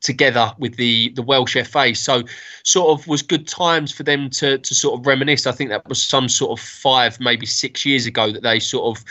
[0.02, 1.96] together with the the Welsh FA.
[1.96, 2.24] So
[2.64, 5.48] sort of was good times for them to to sort of reminisce.
[5.48, 8.98] I think that was some sort of five, maybe six years ago that they sort
[8.98, 9.04] of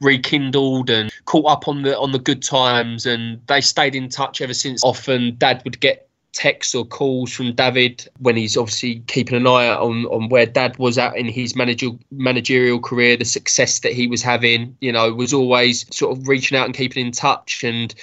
[0.00, 4.40] rekindled and caught up on the on the good times and they stayed in touch
[4.40, 4.82] ever since.
[4.84, 9.68] Often dad would get texts or calls from David when he's obviously keeping an eye
[9.68, 14.06] on on where Dad was at in his managerial managerial career, the success that he
[14.06, 14.76] was having.
[14.80, 17.94] You know, was always sort of reaching out and keeping in touch and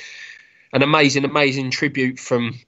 [0.74, 2.60] an amazing, amazing tribute from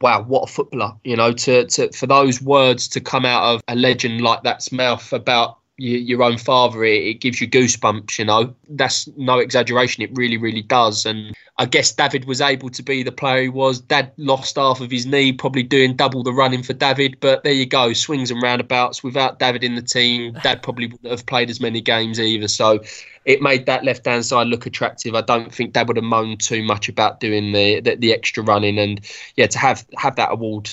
[0.00, 0.94] wow, what a footballer!
[1.04, 4.72] You know, to, to for those words to come out of a legend like that's
[4.72, 8.18] mouth about your own father, it, it, gives you goosebumps.
[8.18, 10.02] You know, that's no exaggeration.
[10.02, 11.06] It really, really does.
[11.06, 13.80] And I guess David was able to be the player he was.
[13.80, 17.16] Dad lost half of his knee, probably doing double the running for David.
[17.20, 19.02] But there you go, swings and roundabouts.
[19.02, 22.48] Without David in the team, Dad probably wouldn't have played as many games either.
[22.48, 22.80] So
[23.24, 25.14] it made that left hand side look attractive.
[25.14, 28.42] I don't think Dad would have moaned too much about doing the, the, the extra
[28.42, 28.78] running.
[28.78, 29.00] And
[29.36, 30.70] yeah, to have have that award,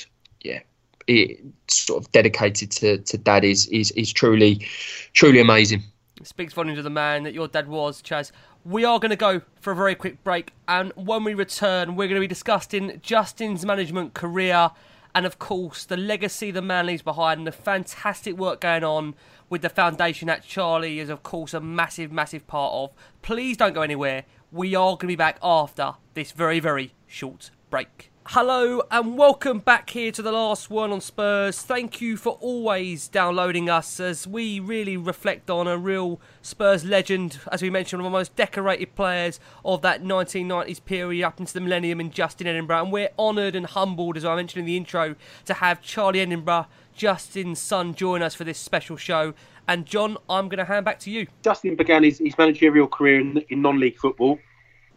[1.08, 4.67] it sort of dedicated to, to dad is, is is truly
[5.13, 5.84] truly amazing.
[6.20, 8.32] It speaks volumes of the man that your dad was, Chaz.
[8.65, 12.08] We are going to go for a very quick break, and when we return, we're
[12.08, 14.72] going to be discussing Justin's management career
[15.17, 19.15] and, of course, the legacy the man leaves behind and the fantastic work going on
[19.50, 22.91] with the foundation that Charlie is, of course, a massive, massive part of.
[23.24, 24.26] Please don't go anywhere.
[24.52, 28.12] We are going to be back after this very, very short break.
[28.32, 31.62] Hello and welcome back here to the last one on Spurs.
[31.62, 37.40] Thank you for always downloading us as we really reflect on a real Spurs legend,
[37.54, 41.54] as we mentioned, one of the most decorated players of that 1990s period up into
[41.54, 42.84] the millennium in Justin Edinburgh.
[42.84, 46.68] And we're honoured and humbled, as I mentioned in the intro, to have Charlie Edinburgh,
[46.94, 49.36] Justin's son, join us for this special show.
[49.70, 51.28] And John, I'm going to hand back to you.
[51.44, 54.38] Justin began his, his managerial career in, in non league football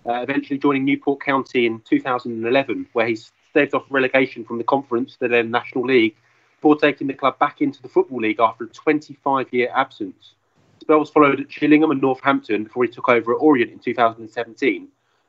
[0.06, 3.16] uh, eventually joining Newport County in 2011, where he
[3.50, 6.16] staved off relegation from the conference to then National League,
[6.56, 10.34] before taking the club back into the Football League after a 25 year absence.
[10.80, 14.88] Spells followed at Gillingham and Northampton before he took over at Orient in 2017,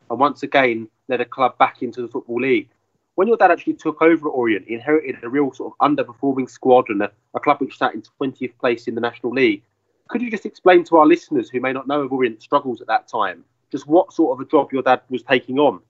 [0.10, 2.70] and once again led a club back into the Football League.
[3.16, 6.50] When your dad actually took over at Orient, he inherited a real sort of underperforming
[6.50, 9.64] squad and a, a club which sat in 20th place in the National League.
[10.08, 12.88] Could you just explain to our listeners who may not know of Orient's struggles at
[12.88, 15.82] that time just what sort of a job your dad was taking on.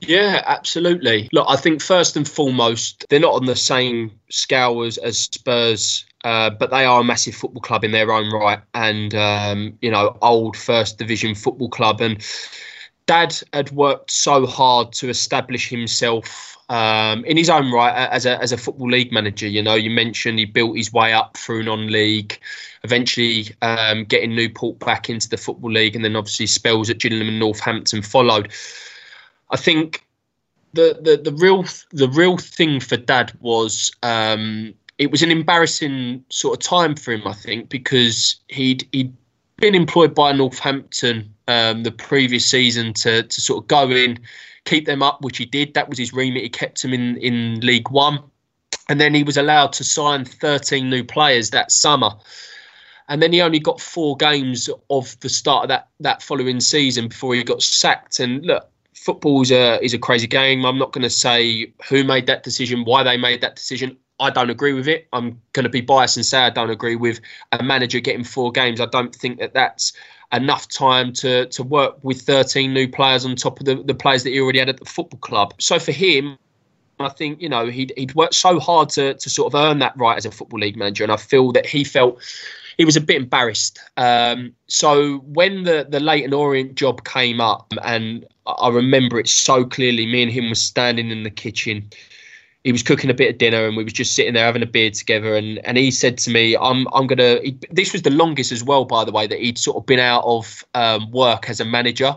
[0.00, 1.28] Yeah, absolutely.
[1.32, 6.04] Look, I think first and foremost, they're not on the same scale as, as Spurs,
[6.24, 9.90] uh, but they are a massive football club in their own right, and um, you
[9.90, 12.00] know, old First Division football club.
[12.00, 12.22] And
[13.08, 18.38] Dad had worked so hard to establish himself um, in his own right as a
[18.42, 19.48] as a football league manager.
[19.48, 22.38] You know, you mentioned he built his way up through non-league,
[22.84, 27.28] eventually um, getting Newport back into the football league, and then obviously spells at Gillingham
[27.28, 28.52] and Northampton followed.
[29.50, 30.04] I think
[30.74, 36.22] the the the real the real thing for Dad was um, it was an embarrassing
[36.28, 37.26] sort of time for him.
[37.26, 39.16] I think because he'd he'd
[39.56, 44.20] been employed by Northampton um, the previous season to to sort of go in,
[44.64, 45.74] keep them up, which he did.
[45.74, 46.42] That was his remit.
[46.42, 48.22] He kept them in in League One,
[48.88, 52.12] and then he was allowed to sign 13 new players that summer.
[53.10, 57.08] And then he only got four games of the start of that that following season
[57.08, 58.20] before he got sacked.
[58.20, 60.66] And look, football is a is a crazy game.
[60.66, 63.96] I'm not going to say who made that decision, why they made that decision.
[64.20, 65.06] I don't agree with it.
[65.12, 67.20] I'm going to be biased and say I don't agree with
[67.52, 68.80] a manager getting four games.
[68.80, 69.92] I don't think that that's
[70.32, 74.22] enough time to to work with 13 new players on top of the, the players
[74.24, 75.54] that he already had at the football club.
[75.58, 76.38] So for him,
[77.00, 79.96] I think you know he'd he'd worked so hard to to sort of earn that
[79.96, 82.20] right as a football league manager, and I feel that he felt
[82.76, 83.80] he was a bit embarrassed.
[83.96, 89.64] Um, so when the the Leyton Orient job came up, and I remember it so
[89.64, 91.90] clearly, me and him was standing in the kitchen.
[92.64, 94.66] He was cooking a bit of dinner, and we was just sitting there having a
[94.66, 95.36] beer together.
[95.36, 98.64] And, and he said to me, "I'm I'm gonna." He, this was the longest as
[98.64, 101.64] well, by the way, that he'd sort of been out of um, work as a
[101.64, 102.14] manager.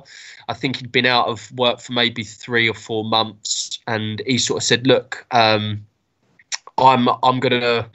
[0.50, 4.38] I think he'd been out of work for maybe three or four months, and he
[4.38, 5.86] sort of said, "Look, um,
[6.78, 7.90] I'm I'm gonna."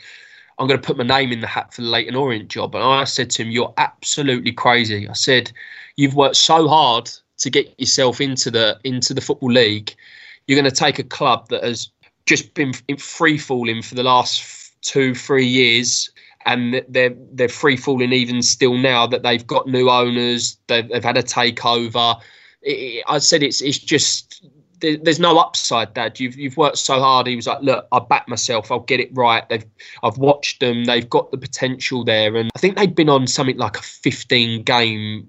[0.59, 2.74] I'm going to put my name in the hat for the Leyton Orient job.
[2.74, 5.06] And I said to him, You're absolutely crazy.
[5.06, 5.52] I said,
[5.96, 9.94] You've worked so hard to get yourself into the into the football league.
[10.46, 11.90] You're going to take a club that has
[12.27, 16.11] just been free falling for the last two, three years,
[16.45, 20.59] and they're they're free falling even still now that they've got new owners.
[20.67, 22.21] They've, they've had a takeover.
[22.62, 24.45] It, I said it's it's just
[24.81, 26.21] there's no upside, Dad.
[26.21, 27.27] You've you've worked so hard.
[27.27, 28.71] He was like, look, I back myself.
[28.71, 29.49] I'll get it right.
[29.49, 29.65] They've
[30.03, 30.85] I've watched them.
[30.85, 34.62] They've got the potential there, and I think they'd been on something like a 15
[34.65, 35.29] game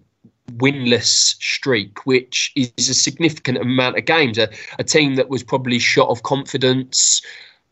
[0.54, 4.38] winless streak, which is a significant amount of games.
[4.38, 7.22] A, a team that was probably shot of confidence,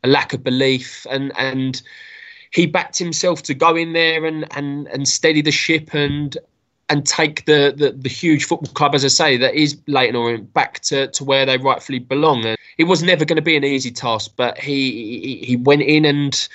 [0.04, 1.82] a lack of belief, and and
[2.52, 6.38] he backed himself to go in there and and and steady the ship and
[6.90, 10.54] and take the, the, the huge football club, as I say, that is Leyton Orient
[10.54, 12.46] back to, to where they rightfully belong.
[12.46, 15.82] And it was never going to be an easy task, but he, he he went
[15.82, 16.48] in and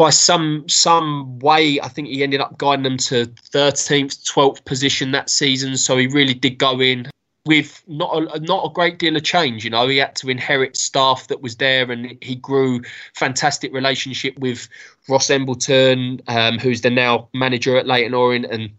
[0.00, 5.12] by some some way, I think he ended up guiding them to 13th, 12th position
[5.12, 5.76] that season.
[5.76, 7.10] So he really did go in
[7.44, 9.62] with not a, not a great deal of change.
[9.62, 12.80] You know, he had to inherit staff that was there, and he grew
[13.14, 14.70] fantastic relationship with
[15.06, 18.70] Ross Embleton, um, who's the now manager at Leyton Orient, and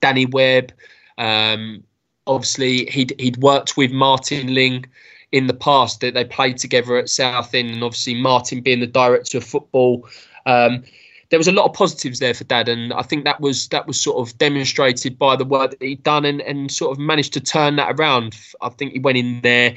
[0.00, 0.72] Danny Webb.
[1.16, 1.84] Um,
[2.26, 4.86] obviously, he'd he'd worked with Martin Ling
[5.30, 6.00] in the past.
[6.00, 10.08] That they played together at Southend, and obviously Martin being the director of football.
[10.46, 10.84] Um,
[11.30, 13.86] there was a lot of positives there for Dad, and I think that was that
[13.86, 17.32] was sort of demonstrated by the work that he'd done, and, and sort of managed
[17.34, 18.36] to turn that around.
[18.62, 19.76] I think he went in there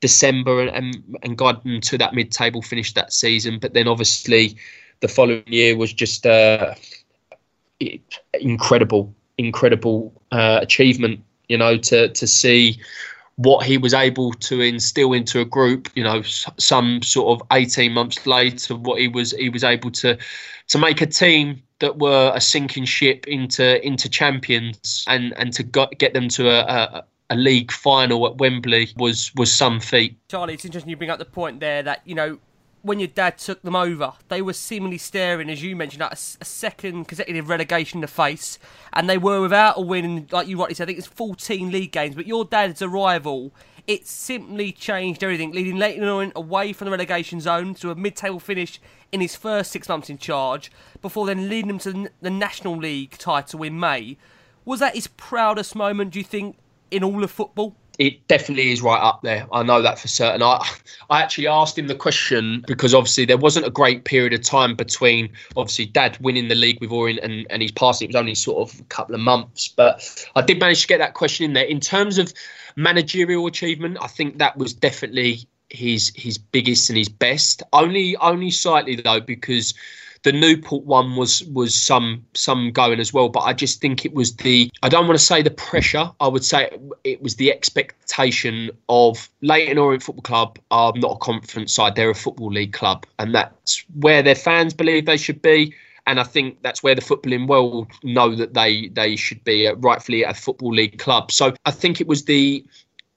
[0.00, 4.56] December and and, and got them to that mid-table finish that season, but then obviously
[5.00, 6.74] the following year was just uh,
[8.40, 11.20] incredible incredible uh, achievement.
[11.48, 12.78] You know, to to see
[13.36, 15.88] what he was able to instill into a group.
[15.94, 20.18] You know, some sort of eighteen months later, what he was he was able to
[20.68, 25.62] to make a team that were a sinking ship into into champions and and to
[25.62, 30.16] got, get them to a, a a league final at Wembley was was some feat.
[30.28, 32.38] Charlie, it's interesting you bring up the point there that you know
[32.86, 36.38] when your dad took them over, they were seemingly staring, as you mentioned, at a,
[36.40, 38.60] a second consecutive relegation in the face,
[38.92, 40.28] and they were without a win.
[40.30, 42.14] Like you rightly said, I think it's 14 league games.
[42.14, 43.52] But your dad's arrival,
[43.88, 48.38] it simply changed everything, leading Leyton Orient away from the relegation zone to a mid-table
[48.38, 50.70] finish in his first six months in charge,
[51.02, 54.16] before then leading them to the National League title in May.
[54.64, 56.12] Was that his proudest moment?
[56.12, 56.56] Do you think
[56.92, 57.74] in all of football?
[57.98, 59.46] It definitely is right up there.
[59.52, 60.42] I know that for certain.
[60.42, 60.66] I
[61.10, 64.74] I actually asked him the question because obviously there wasn't a great period of time
[64.74, 68.06] between obviously Dad winning the league with Orient and, and his passing.
[68.06, 70.98] It was only sort of a couple of months, but I did manage to get
[70.98, 71.64] that question in there.
[71.64, 72.32] In terms of
[72.76, 77.62] managerial achievement, I think that was definitely his his biggest and his best.
[77.72, 79.74] Only only slightly though because
[80.26, 84.12] the Newport one was was some some going as well, but I just think it
[84.12, 86.10] was the I don't want to say the pressure.
[86.18, 86.68] I would say
[87.04, 92.10] it was the expectation of Leyton Orient Football Club are not a conference side; they're
[92.10, 95.72] a football league club, and that's where their fans believe they should be.
[96.08, 99.76] And I think that's where the footballing world know that they they should be uh,
[99.76, 101.30] rightfully a football league club.
[101.30, 102.66] So I think it was the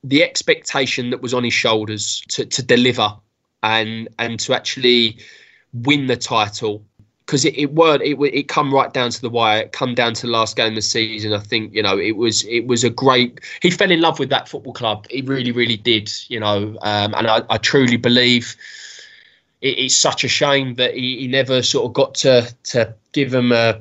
[0.03, 3.16] the expectation that was on his shoulders to, to deliver
[3.64, 5.18] and and to actually
[5.74, 6.86] win the title
[7.30, 10.15] because it, it weren't it it come right down to the wire it come down
[10.15, 12.84] to the last game of the season i think you know it was it was
[12.84, 16.39] a great he fell in love with that football club he really really did you
[16.39, 18.55] know um, and I, I, truly believe
[19.61, 23.32] it, it's such a shame that he, he never sort of got to to give
[23.32, 23.80] him a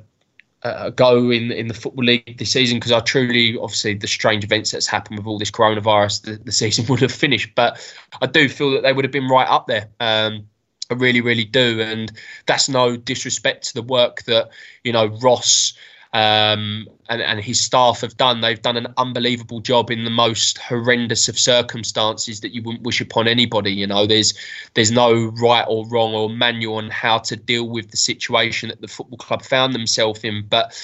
[0.64, 4.42] a go in in the football league this season because I truly, obviously, the strange
[4.42, 7.54] events that's happened with all this coronavirus, the, the season would have finished.
[7.54, 7.78] But
[8.20, 9.88] I do feel that they would have been right up there.
[10.00, 10.48] Um,
[10.90, 11.80] I really, really do.
[11.80, 12.10] And
[12.46, 14.50] that's no disrespect to the work that,
[14.84, 15.74] you know, Ross
[16.14, 18.40] um, and, and his staff have done.
[18.40, 23.02] They've done an unbelievable job in the most horrendous of circumstances that you wouldn't wish
[23.02, 23.72] upon anybody.
[23.72, 24.32] You know, there's
[24.72, 28.80] there's no right or wrong or manual on how to deal with the situation that
[28.80, 30.46] the football club found themselves in.
[30.48, 30.74] But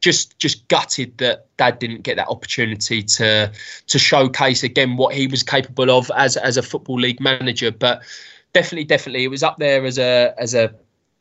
[0.00, 3.50] just just gutted that Dad didn't get that opportunity to
[3.88, 7.72] to showcase again what he was capable of as as a football league manager.
[7.72, 8.02] But
[8.52, 10.74] definitely, definitely, it was up there as a as a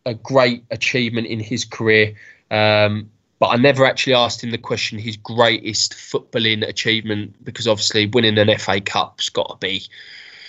[0.05, 2.13] a great achievement in his career.
[2.49, 3.09] Um,
[3.39, 8.37] but I never actually asked him the question his greatest footballing achievement because obviously winning
[8.37, 9.83] an FA Cup's got to be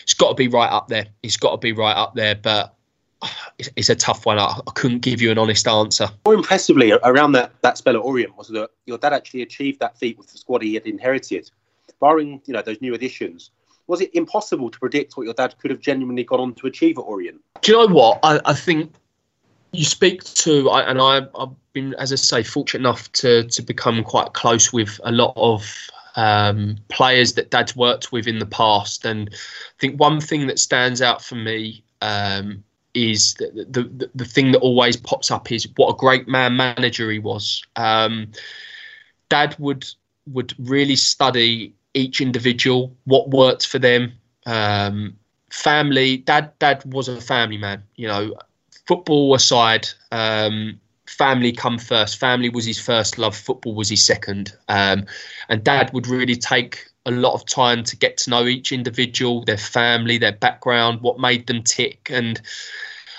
[0.03, 1.07] it's got to be right up there.
[1.23, 2.75] It's got to be right up there, but
[3.59, 4.39] it's, it's a tough one.
[4.39, 6.11] I, I, couldn't give you an honest answer.
[6.27, 9.97] More impressively, around that, that spell at Orient was that your dad actually achieved that
[9.97, 11.51] feat with the squad he had inherited.
[12.01, 13.53] Barring you know those new additions,
[13.93, 16.97] was it impossible to predict what your dad could have genuinely gone on to achieve
[16.97, 17.39] at Orient?
[17.61, 18.21] Do you know what?
[18.23, 18.91] I, I think
[19.73, 24.03] you speak to, and I, I've been, as I say, fortunate enough to to become
[24.03, 29.05] quite close with a lot of um, players that Dad's worked with in the past,
[29.05, 32.65] and I think one thing that stands out for me um,
[32.95, 37.11] is the, the the thing that always pops up is what a great man manager
[37.11, 37.63] he was.
[37.77, 38.33] Um,
[39.29, 39.87] Dad would
[40.27, 44.13] would really study each individual, what worked for them.
[44.47, 45.17] Um,
[45.51, 47.83] family, dad, dad was a family man.
[47.97, 48.35] You know,
[48.87, 52.19] football aside, um, family come first.
[52.19, 53.37] Family was his first love.
[53.37, 54.57] Football was his second.
[54.69, 55.07] Um,
[55.49, 59.45] and dad would really take a lot of time to get to know each individual,
[59.45, 62.09] their family, their background, what made them tick.
[62.11, 62.41] And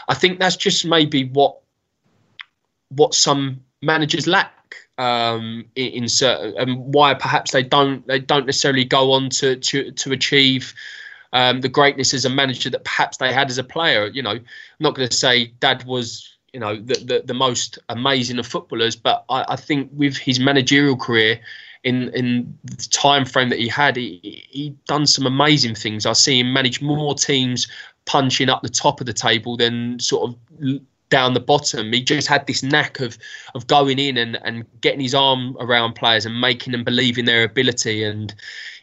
[0.07, 1.57] I think that's just maybe what
[2.89, 4.53] what some managers lack
[4.97, 9.55] um, in, in certain, and why perhaps they don't they don't necessarily go on to
[9.55, 10.73] to to achieve
[11.33, 14.07] um, the greatness as a manager that perhaps they had as a player.
[14.07, 14.45] You know, I'm
[14.79, 18.95] not going to say Dad was you know the, the, the most amazing of footballers,
[18.95, 21.39] but I, I, think with his managerial career.
[21.83, 26.05] In, in the time frame that he had, he he done some amazing things.
[26.05, 27.67] I see him manage more teams
[28.05, 30.81] punching up the top of the table than sort of
[31.13, 31.93] down the bottom.
[31.93, 33.19] He just had this knack of
[33.53, 37.25] of going in and, and getting his arm around players and making them believe in
[37.25, 38.03] their ability.
[38.03, 38.33] And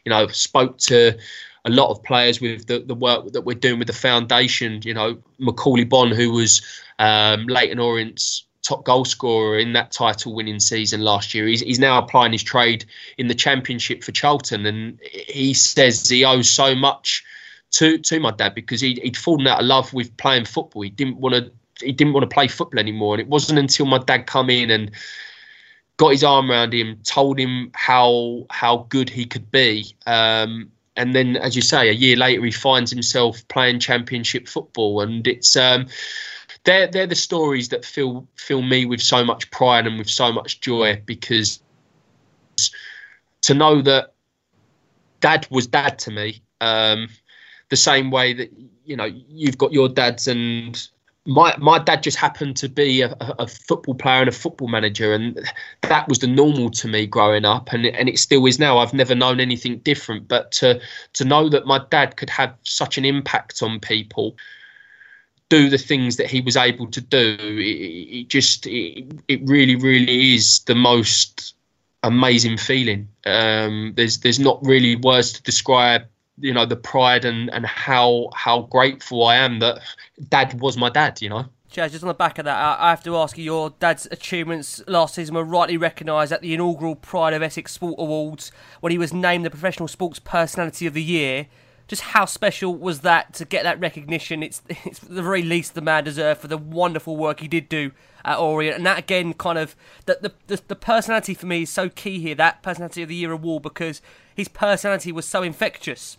[0.05, 1.17] you know, spoke to
[1.65, 4.79] a lot of players with the, the work that we're doing with the foundation.
[4.85, 6.61] You know, Macauley Bonne, who was
[6.99, 11.47] um, Leyton Orient's top goal scorer in that title winning season last year.
[11.47, 12.85] He's, he's now applying his trade
[13.17, 14.65] in the championship for Charlton.
[14.65, 17.25] And he says he owes so much
[17.71, 20.81] to to my dad because he, he'd fallen out of love with playing football.
[20.81, 21.51] He didn't want to
[21.81, 23.15] he didn't want to play football anymore.
[23.15, 24.91] And it wasn't until my dad come in and
[25.97, 31.15] got his arm around him, told him how how good he could be, um, and
[31.15, 35.55] then, as you say, a year later, he finds himself playing championship football, and it's
[35.55, 35.87] um,
[36.63, 40.31] they're they're the stories that fill fill me with so much pride and with so
[40.31, 41.61] much joy because
[43.41, 44.13] to know that
[45.21, 47.07] dad was dad to me, um,
[47.69, 48.51] the same way that
[48.85, 50.89] you know you've got your dads and
[51.25, 55.13] my my dad just happened to be a, a, football player and a football manager,
[55.13, 55.39] and
[55.81, 58.79] that was the normal to me growing up, and and it still is now.
[58.79, 60.81] I've never known anything different, but to
[61.13, 64.35] to know that my dad could have such an impact on people,
[65.49, 69.75] do the things that he was able to do, it, it just it, it really
[69.75, 71.53] really is the most
[72.01, 73.07] amazing feeling.
[73.27, 76.07] Um, there's there's not really words to describe
[76.41, 79.79] you know the pride and and how how grateful I am that
[80.29, 83.03] dad was my dad you know Chaz, just on the back of that, I have
[83.05, 87.33] to ask you, your dad's achievements last season were rightly recognised at the inaugural Pride
[87.33, 91.47] of Essex Sport Awards when he was named the Professional Sports Personality of the Year.
[91.87, 94.43] just how special was that to get that recognition?
[94.43, 97.91] It's it's the very least the man deserved for the wonderful work he did do
[98.25, 99.75] at Orient, and that again, kind of
[100.07, 102.35] the the the, the personality for me is so key here.
[102.35, 104.01] That personality of the year award because
[104.35, 106.17] his personality was so infectious.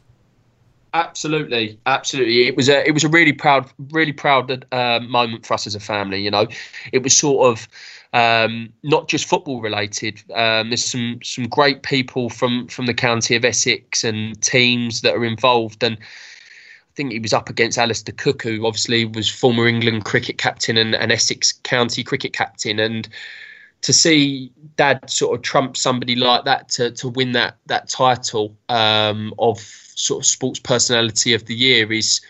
[0.95, 2.47] Absolutely, absolutely.
[2.47, 5.75] It was a it was a really proud, really proud uh, moment for us as
[5.75, 6.21] a family.
[6.21, 6.47] You know,
[6.93, 7.67] it was sort of
[8.13, 10.23] um, not just football related.
[10.35, 15.15] Um, there's some some great people from from the county of Essex and teams that
[15.15, 19.67] are involved, and I think he was up against Alastair Cook, who obviously was former
[19.67, 23.09] England cricket captain and, and Essex County cricket captain, and
[23.81, 28.55] to see Dad sort of trump somebody like that to to win that that title
[28.69, 32.21] um, of sort of sports personality of the year is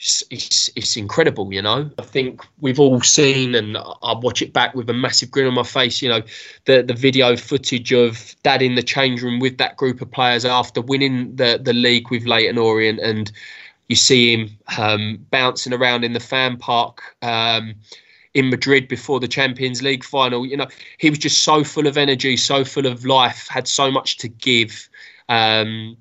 [0.00, 1.90] it's, it's, incredible, you know.
[1.98, 5.54] I think we've all seen, and I watch it back with a massive grin on
[5.54, 6.00] my face.
[6.00, 6.22] You know,
[6.66, 10.44] the the video footage of Dad in the change room with that group of players
[10.44, 13.32] after winning the the league with Leyton Orient, and
[13.88, 17.02] you see him um, bouncing around in the fan park.
[17.22, 17.74] Um,
[18.34, 20.68] in Madrid before the Champions League final, you know,
[20.98, 24.28] he was just so full of energy, so full of life, had so much to
[24.28, 24.88] give.
[25.28, 25.96] Um,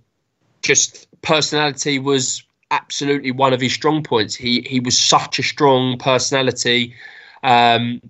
[0.68, 4.36] just personality was absolutely one of his strong points.
[4.36, 6.94] He he was such a strong personality,
[7.42, 8.02] um,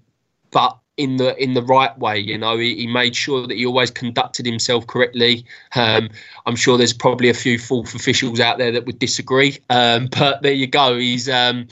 [0.51, 2.17] but in the in the right way.
[2.17, 5.45] You know, he, he made sure that he always conducted himself correctly.
[5.75, 6.09] Um,
[6.47, 10.41] I'm sure there's probably a few fourth officials out there that would disagree, um, but
[10.41, 10.97] there you go.
[10.97, 11.67] He's um,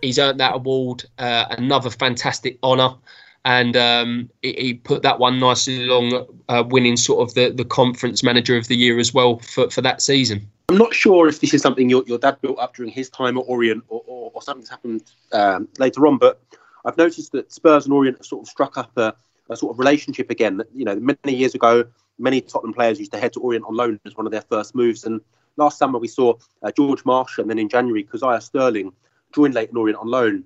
[0.00, 1.04] he's earned that award.
[1.18, 2.94] Uh, another fantastic honour.
[3.44, 7.64] And um, he, he, put that one nicely along, uh, winning sort of the, the
[7.64, 10.48] conference manager of the year as well for, for that season.
[10.68, 13.36] I'm not sure if this is something your, your dad built up during his time
[13.36, 16.40] at Orient or, or, or something's happened um, later on, but
[16.84, 19.14] I've noticed that Spurs and Orient have sort of struck up a,
[19.50, 20.62] a sort of relationship again.
[20.74, 21.84] You know, many years ago,
[22.18, 24.74] many Tottenham players used to head to Orient on loan as one of their first
[24.74, 25.04] moves.
[25.04, 25.20] And
[25.56, 28.92] last summer, we saw uh, George Marsh and then in January, Kazaiah Sterling
[29.34, 30.44] join Leyton Orient on loan.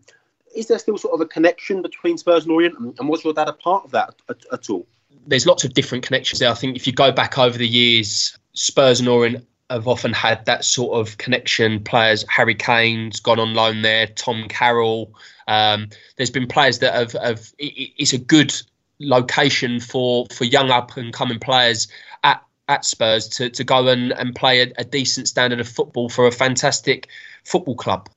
[0.56, 2.76] Is there still sort of a connection between Spurs and Orient?
[2.98, 4.86] And, was your dad a part of that at, at all?
[5.26, 6.50] There's lots of different connections there.
[6.50, 10.44] I think if you go back over the years, Spurs and Orient have often had
[10.46, 11.82] that sort of connection.
[11.82, 15.12] Players, Harry Kane's gone on loan there, Tom Carroll.
[15.48, 18.54] Um, there's been players that have, have it, it's a good
[18.98, 21.88] location for, for young up and coming players
[22.24, 26.08] at, at Spurs to, to go and, and play a, a decent standard of football
[26.08, 27.08] for a fantastic
[27.44, 28.08] football club.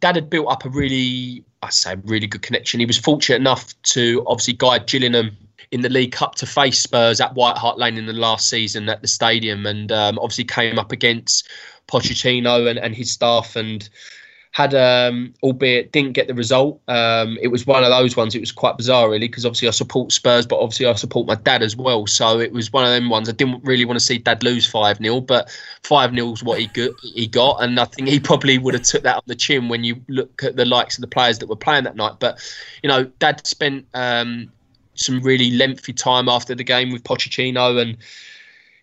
[0.00, 2.80] Dad had built up a really, I say, really good connection.
[2.80, 5.36] He was fortunate enough to obviously guide Gillingham
[5.70, 8.88] in the League Cup to face Spurs at White Hart Lane in the last season
[8.88, 11.48] at the stadium, and um, obviously came up against
[11.88, 13.88] Pochettino and, and his staff, and
[14.52, 16.80] had um, albeit didn't get the result.
[16.88, 18.34] Um, it was one of those ones.
[18.34, 21.34] It was quite bizarre, really, because obviously I support Spurs, but obviously I support my
[21.36, 22.06] dad as well.
[22.06, 23.28] So it was one of them ones.
[23.28, 25.50] I didn't really want to see Dad lose five 0 but
[25.82, 28.82] five 0 is what he got, he got, and I think he probably would have
[28.82, 31.48] took that on the chin when you look at the likes of the players that
[31.48, 32.14] were playing that night.
[32.18, 32.40] But
[32.82, 34.50] you know, Dad spent um,
[34.94, 37.96] some really lengthy time after the game with Pochettino, and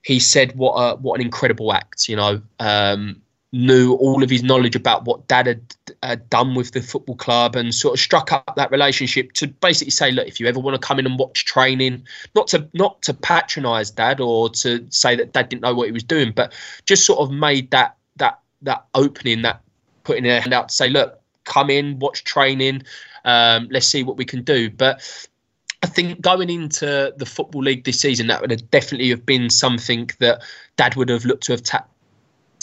[0.03, 2.07] he said what a, what an incredible act.
[2.07, 3.21] You know, um,
[3.55, 7.55] knew all of his knowledge about what Dad had uh, done with the football club,
[7.55, 10.75] and sort of struck up that relationship to basically say, look, if you ever want
[10.79, 12.03] to come in and watch training,
[12.35, 15.93] not to not to patronise Dad or to say that Dad didn't know what he
[15.93, 16.53] was doing, but
[16.85, 19.61] just sort of made that that that opening, that
[20.03, 22.83] putting a hand out to say, look, come in, watch training.
[23.23, 24.69] Um, let's see what we can do.
[24.69, 25.01] But
[25.81, 29.49] I think going into the football league this season, that would have definitely have been
[29.49, 30.43] something that
[30.75, 31.94] Dad would have looked to have tapped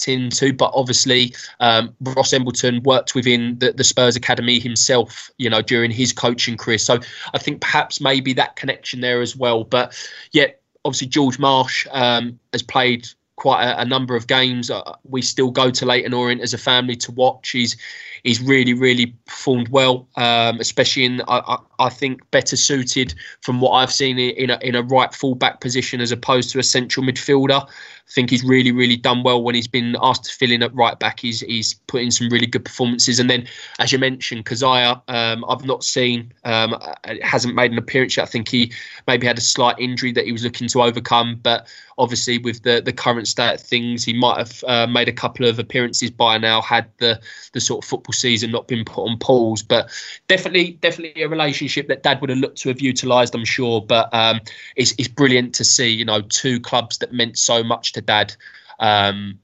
[0.09, 0.53] into.
[0.53, 5.91] But obviously, um, Ross Embleton worked within the, the, Spurs academy himself, you know, during
[5.91, 6.79] his coaching career.
[6.79, 7.01] So
[7.35, 9.65] I think perhaps maybe that connection there as well.
[9.65, 9.95] But
[10.33, 10.49] yeah,
[10.85, 13.09] obviously George Marsh um, has played
[13.43, 14.71] quite a, a, number of games.
[14.71, 17.51] Uh, we still go to Leyton Orient as a family to watch.
[17.51, 17.77] He's
[18.23, 23.73] he's really, really performed well, um, especially in, I, I, think, better suited from what
[23.73, 27.67] I've seen in a, in a right fullback position as opposed to a central midfielder.
[27.67, 30.73] I think he's really, really done well when he's been asked to fill in at
[30.73, 31.19] right back.
[31.19, 33.19] He's he's put in some really good performances.
[33.19, 33.49] And then,
[33.81, 36.77] as you mentioned, Kazaiah, um, I've not seen, um,
[37.23, 38.25] hasn't made an appearance yet.
[38.25, 38.73] I think he
[39.09, 41.41] maybe had a slight injury that he was looking to overcome.
[41.43, 41.67] But
[41.99, 45.47] obviously, with the, the current state of things, he might have uh, made a couple
[45.47, 47.21] of appearances by now, had the,
[47.53, 49.63] the sort of football season not been put on pause.
[49.63, 49.91] But
[50.29, 53.81] definitely, definitely a relationship that Dad would have looked to have utilised, I'm sure.
[53.81, 54.41] But um,
[54.77, 58.35] it's, it's brilliant to see, you know, two clubs that meant so much to Dad
[58.79, 59.39] um,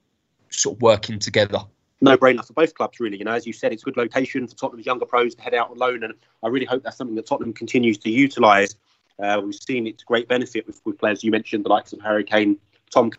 [0.50, 1.60] sort of working together.
[2.00, 3.18] No brainer for both clubs, really.
[3.18, 5.70] You know, as you said, it's good location for Tottenham's younger pros to head out
[5.70, 8.76] on loan, and I really hope that's something that Tottenham continues to utilise.
[9.22, 12.00] Uh, we've seen it to great benefit with, with, players you mentioned, the likes of
[12.00, 12.56] Harry Kane,
[12.90, 13.10] Tom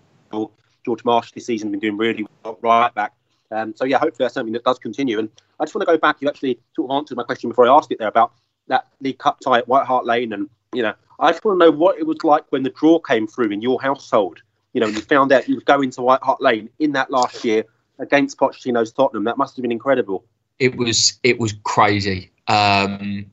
[0.86, 3.14] George Marsh this season been doing really well right back.
[3.52, 5.20] Um, so yeah, hopefully that's something that does continue.
[5.20, 5.30] And
[5.60, 6.18] I just want to go back.
[6.22, 8.34] You actually sort of answered my question before I asked it there about
[8.68, 11.66] that League Cup tie at White Hart Lane, and you know, I just want to
[11.66, 14.42] know what it was like when the draw came through in your household.
[14.74, 17.44] You know, you found out you were going to White Hart Lane in that last
[17.44, 17.66] year
[17.98, 19.24] against Pochettino's Tottenham.
[19.24, 20.24] That must have been incredible.
[20.60, 21.20] It was.
[21.24, 22.32] It was crazy.
[22.48, 23.26] Um,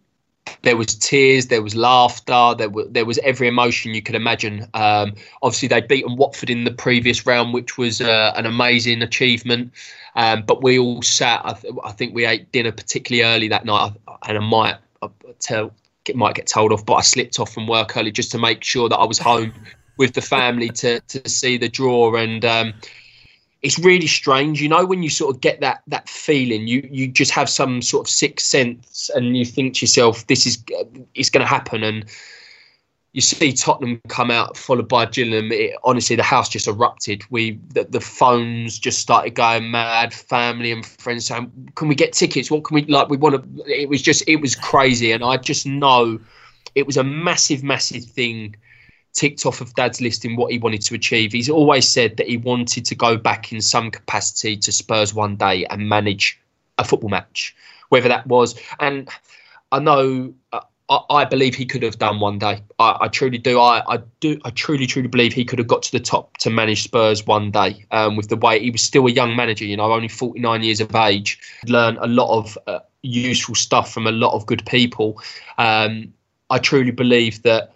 [0.62, 4.66] there was tears, there was laughter, there was there was every emotion you could imagine.
[4.74, 9.72] Um, obviously, they'd beaten Watford in the previous round, which was uh, an amazing achievement.
[10.14, 11.42] Um, but we all sat.
[11.44, 13.92] I, th- I, think we ate dinner particularly early that night,
[14.26, 15.72] and I might I tell
[16.14, 18.88] might get told off, but I slipped off from work early just to make sure
[18.88, 19.52] that I was home
[19.98, 22.44] with the family to to see the draw and.
[22.44, 22.74] Um,
[23.62, 27.08] it's really strange, you know, when you sort of get that that feeling, you you
[27.08, 30.62] just have some sort of sixth sense, and you think to yourself, "This is
[31.14, 32.04] it's going to happen." And
[33.12, 35.50] you see Tottenham come out, followed by Gillingham.
[35.50, 37.24] It, honestly, the house just erupted.
[37.30, 40.12] We the, the phones just started going mad.
[40.12, 42.50] Family and friends saying, "Can we get tickets?
[42.50, 43.08] What can we like?
[43.08, 46.20] We want to." It was just it was crazy, and I just know
[46.74, 48.54] it was a massive, massive thing
[49.16, 51.32] ticked off of Dad's list in what he wanted to achieve.
[51.32, 55.36] He's always said that he wanted to go back in some capacity to Spurs one
[55.36, 56.38] day and manage
[56.78, 57.56] a football match,
[57.88, 58.54] whether that was.
[58.78, 59.08] And
[59.72, 60.34] I know.
[60.52, 62.62] Uh, I, believe he could have done one day.
[62.78, 63.58] I, I truly do.
[63.58, 64.38] I, I, do.
[64.44, 67.50] I truly, truly believe he could have got to the top to manage Spurs one
[67.50, 67.84] day.
[67.90, 70.80] Um, with the way he was still a young manager, you know, only 49 years
[70.80, 75.20] of age, learned a lot of uh, useful stuff from a lot of good people.
[75.58, 76.14] Um,
[76.50, 77.72] I truly believe that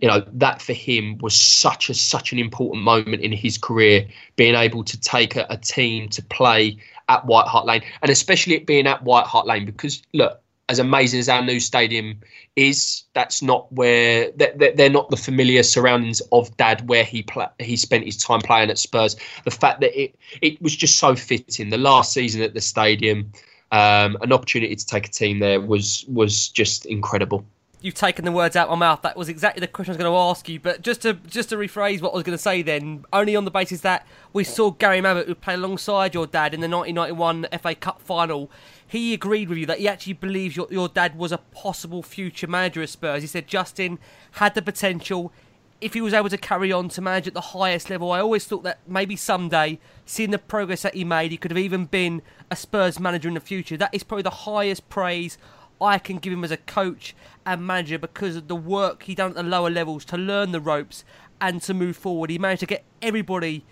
[0.00, 4.06] you know that for him was such a such an important moment in his career
[4.36, 6.76] being able to take a, a, team to play
[7.08, 10.40] at White Hart Lane and especially it being at White Hart Lane because look
[10.70, 12.20] as amazing as our new stadium
[12.54, 17.26] is that's not where they're, they're not the familiar surroundings of dad where he
[17.58, 19.16] he spent his time playing at Spurs.
[19.44, 21.70] The fact that it it was just so fitting.
[21.70, 23.32] The last season at the stadium
[23.72, 27.44] um, an opportunity to take a team there was was just incredible
[27.82, 29.02] you've taken the words out of my mouth.
[29.02, 30.60] That was exactly the question I was going to ask you.
[30.60, 33.44] But just to just to rephrase what I was going to say, then only on
[33.44, 37.46] the basis that we saw Gary Mabbutt, who played alongside your dad in the 1991
[37.60, 38.50] FA Cup final,
[38.86, 42.46] he agreed with you that he actually believes your your dad was a possible future
[42.46, 43.22] manager of Spurs.
[43.22, 43.98] He said Justin
[44.32, 45.32] had the potential.
[45.80, 48.44] If he was able to carry on to manage at the highest level, I always
[48.44, 52.20] thought that maybe someday, seeing the progress that he made, he could have even been
[52.50, 53.78] a Spurs manager in the future.
[53.78, 55.38] That is probably the highest praise
[55.80, 57.14] I can give him as a coach
[57.46, 60.60] and manager because of the work he done at the lower levels to learn the
[60.60, 61.04] ropes
[61.40, 62.30] and to move forward.
[62.30, 63.64] He managed to get everybody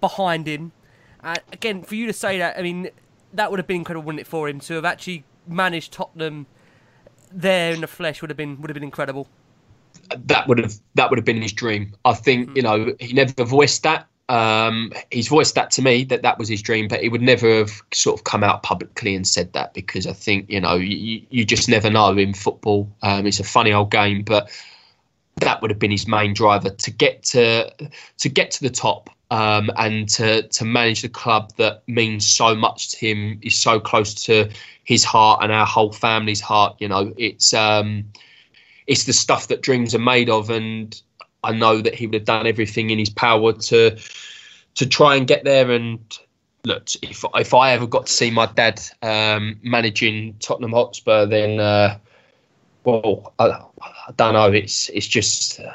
[0.00, 0.72] behind him.
[1.22, 2.90] And again, for you to say that, I mean,
[3.32, 6.46] that would have been incredible, wouldn't it, for him to have actually managed Tottenham
[7.32, 9.28] there in the flesh would have been would have been incredible.
[10.26, 11.94] That would have that would have been his dream.
[12.04, 12.56] I think mm.
[12.56, 16.48] you know he never voiced that um, he's voiced that to me that that was
[16.48, 19.72] his dream, but he would never have sort of come out publicly and said that
[19.72, 22.90] because I think you know you, you just never know in football.
[23.02, 24.50] Um, it's a funny old game, but
[25.36, 27.72] that would have been his main driver to get to
[28.18, 32.54] to get to the top um, and to to manage the club that means so
[32.54, 33.38] much to him.
[33.42, 34.50] Is so close to
[34.82, 36.76] his heart and our whole family's heart.
[36.80, 38.04] You know, it's um,
[38.88, 41.00] it's the stuff that dreams are made of, and
[41.46, 43.96] I know that he would have done everything in his power to
[44.74, 45.70] to try and get there.
[45.70, 46.00] And
[46.64, 51.60] look, if if I ever got to see my dad um, managing Tottenham Hotspur, then
[51.60, 51.98] uh,
[52.84, 53.46] well, I,
[53.80, 54.52] I, don't know.
[54.52, 55.60] It's it's just.
[55.60, 55.72] Uh,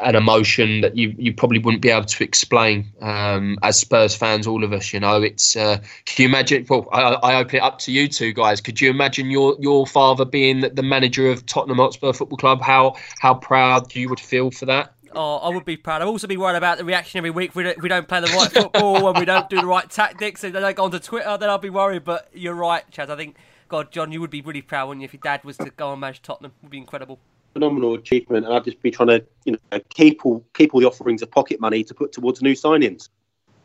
[0.00, 4.46] an emotion that you, you probably wouldn't be able to explain um, as Spurs fans,
[4.46, 4.92] all of us.
[4.92, 5.56] You know, it's.
[5.56, 6.66] Uh, can you imagine?
[6.68, 8.60] Well, I, I, open it up to you two guys.
[8.60, 12.60] Could you imagine your your father being the manager of Tottenham Hotspur Football Club?
[12.60, 14.92] How how proud you would feel for that?
[15.14, 16.02] Oh, I would be proud.
[16.02, 18.08] I'd also be worried about the reaction every week if we don't, if we don't
[18.08, 20.84] play the right football and we don't do the right tactics and they don't go
[20.84, 22.04] onto Twitter, then I'll be worried.
[22.04, 23.10] But you're right, Chaz.
[23.10, 23.36] I think,
[23.68, 25.92] God, John, you would be really proud when you, if your dad was to go
[25.92, 26.52] and manage Tottenham.
[26.58, 27.18] It would be incredible.
[27.54, 30.86] Phenomenal achievement, and I'd just be trying to, you know, keep all keep all the
[30.86, 33.08] offerings of pocket money to put towards new signings.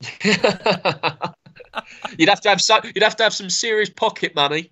[2.17, 4.71] you'd have to have so, you'd have to have some serious pocket money.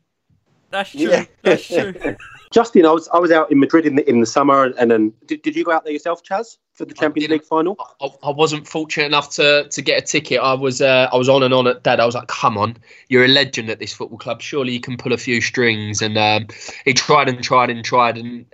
[0.72, 1.02] That's true.
[1.02, 1.26] Yeah.
[1.44, 1.94] That's true.
[2.52, 5.14] Justin, I was I was out in Madrid in the in the summer, and then
[5.26, 7.78] did, did you go out there yourself, Chaz, for the Champions League final?
[8.02, 10.42] I, I, wasn't fortunate enough to to get a ticket.
[10.42, 12.02] I was uh, I was on and on at Dad.
[12.02, 12.76] I was like, "Come on,
[13.08, 14.42] you're a legend at this football club.
[14.42, 16.48] Surely you can pull a few strings." And um,
[16.84, 18.46] he tried and tried and tried, and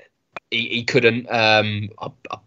[0.52, 1.26] he, he couldn't.
[1.32, 2.38] Um, I, I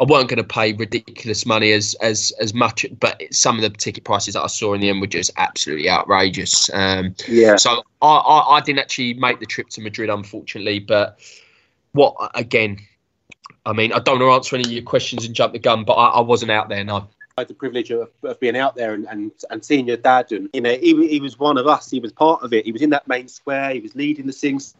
[0.00, 3.70] I weren't going to pay ridiculous money as as as much, but some of the
[3.70, 6.70] ticket prices that I saw in the end were just absolutely outrageous.
[6.72, 7.56] Um, yeah.
[7.56, 10.80] So I, I, I didn't actually make the trip to Madrid, unfortunately.
[10.80, 11.18] But
[11.92, 12.78] what again?
[13.66, 15.84] I mean, I don't want to answer any of your questions and jump the gun,
[15.84, 16.84] but I, I wasn't out there.
[16.84, 17.08] No.
[17.36, 20.30] I had the privilege of, of being out there and, and, and seeing your dad,
[20.32, 21.90] and you know, he, he was one of us.
[21.90, 22.64] He was part of it.
[22.64, 23.72] He was in that main square.
[23.72, 24.74] He was leading the sings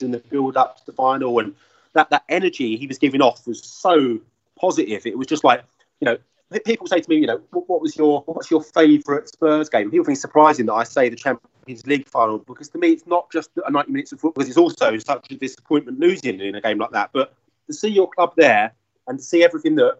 [0.00, 1.54] in the build up to the final, and
[1.92, 4.18] that that energy he was giving off was so
[4.58, 5.06] positive.
[5.06, 5.64] It was just like
[6.00, 6.18] you know,
[6.64, 9.90] people say to me, you know, what, what was your what's your favourite Spurs game?
[9.90, 13.06] People think it's surprising that I say the Champions League final because to me it's
[13.06, 16.54] not just a 90 minutes of football, because it's also such a disappointment losing in
[16.54, 17.10] a game like that.
[17.12, 17.34] But
[17.66, 18.72] to see your club there
[19.08, 19.98] and to see everything that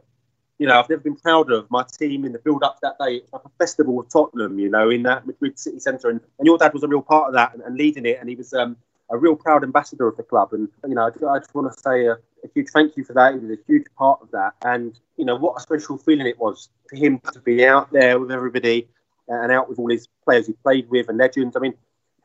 [0.59, 3.17] you know, I've never been prouder of my team in the build up that day.
[3.17, 6.09] It's like a festival with Tottenham, you know, in that Madrid city centre.
[6.09, 8.19] And, and your dad was a real part of that and, and leading it.
[8.21, 8.77] And he was um,
[9.11, 10.53] a real proud ambassador of the club.
[10.53, 13.35] And, you know, I, just want to say a, a, huge thank you for that.
[13.35, 14.55] He was a huge part of that.
[14.65, 18.19] And, you know, what a special feeling it was for him to be out there
[18.19, 18.89] with everybody
[19.29, 21.57] and out with all his players he played with and legends.
[21.57, 21.75] I mean,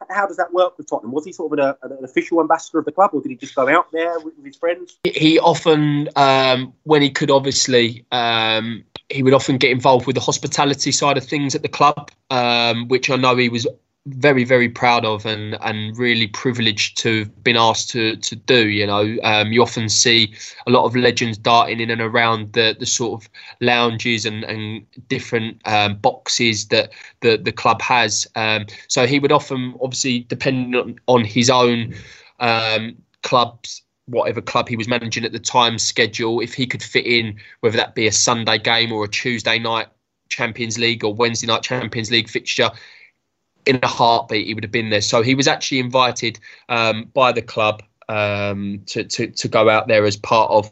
[0.10, 1.12] how does that work with Tottenham?
[1.12, 3.56] Was he sort of an, an, official ambassador of the club, or did he just
[3.56, 4.98] go out there with, with his friends?
[5.04, 10.22] He often, um, when he could, obviously, um, he would often get involved with the
[10.22, 13.68] hospitality side of things at the club, um, which I know he was
[14.08, 18.68] very very proud of and and really privileged to have been asked to to do
[18.70, 19.18] you know.
[19.24, 20.34] Um, you often see
[20.66, 23.30] a lot of legends darting in and around the the sort of
[23.60, 28.28] lounges and and different um, boxes that the the club has.
[28.36, 31.93] Um, so he would often obviously depending on, on his own
[32.39, 37.06] um, clubs whatever club he was managing at the time schedule if he could fit
[37.06, 39.88] in whether that be a Sunday game or a Tuesday night
[40.30, 42.72] Champions League or Wednesday night Champions League fixture
[43.66, 45.01] in a heartbeat he would have been there.
[45.01, 46.39] So he was actually invited
[46.70, 50.72] um, by the club um, to, to to go out there as part of.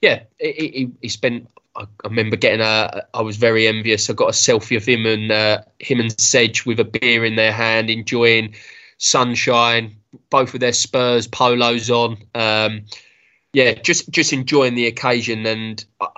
[0.00, 1.48] Yeah, he, he, he spent.
[1.74, 3.06] I, remember getting a.
[3.14, 4.08] I was very envious.
[4.08, 7.36] I got a selfie of him and uh, him and Sedge with a beer in
[7.36, 8.54] their hand, enjoying
[8.98, 9.96] sunshine.
[10.30, 12.16] Both with their Spurs polos on.
[12.34, 12.82] Um,
[13.52, 16.08] yeah, just just enjoying the occasion, and I,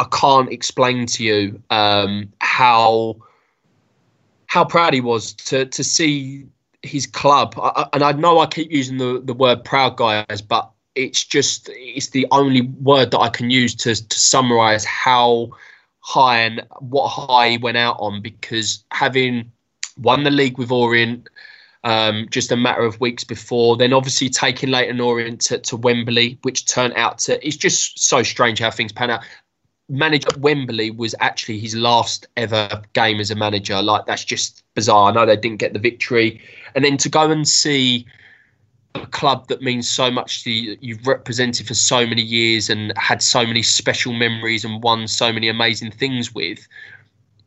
[0.00, 3.16] I can't explain to you um, how
[4.46, 6.46] how proud he was to to see
[6.82, 7.54] his club.
[7.60, 11.68] I, and I know I keep using the, the word proud guys, but it's just
[11.72, 15.50] it's the only word that I can use to to summarize how
[16.00, 19.50] high and what high he went out on because having
[19.98, 21.28] won the league with Orient
[21.84, 26.36] um, just a matter of weeks before, then obviously taking Leyton Orient to, to Wembley,
[26.42, 29.24] which turned out to it's just so strange how things pan out
[29.88, 33.80] manager at Wembley was actually his last ever game as a manager.
[33.82, 35.10] Like that's just bizarre.
[35.10, 36.40] I know they didn't get the victory,
[36.74, 38.06] and then to go and see
[38.94, 42.92] a club that means so much to you, you've represented for so many years and
[42.96, 46.66] had so many special memories and won so many amazing things with.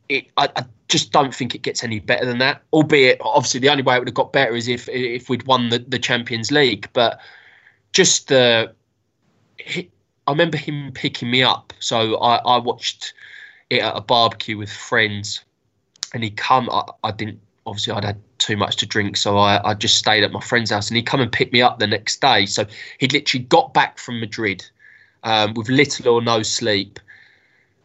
[0.08, 2.62] It, I, I just don't think it gets any better than that.
[2.72, 5.68] Albeit, obviously, the only way it would have got better is if if we'd won
[5.68, 6.88] the, the Champions League.
[6.92, 7.20] But
[7.92, 8.72] just the
[10.30, 11.72] I remember him picking me up.
[11.80, 13.14] So I, I watched
[13.68, 15.40] it at a barbecue with friends,
[16.14, 16.70] and he come.
[16.70, 20.22] I, I didn't obviously I'd had too much to drink, so I, I just stayed
[20.22, 22.46] at my friend's house, and he come and picked me up the next day.
[22.46, 22.64] So
[22.98, 24.64] he'd literally got back from Madrid
[25.24, 27.00] um, with little or no sleep.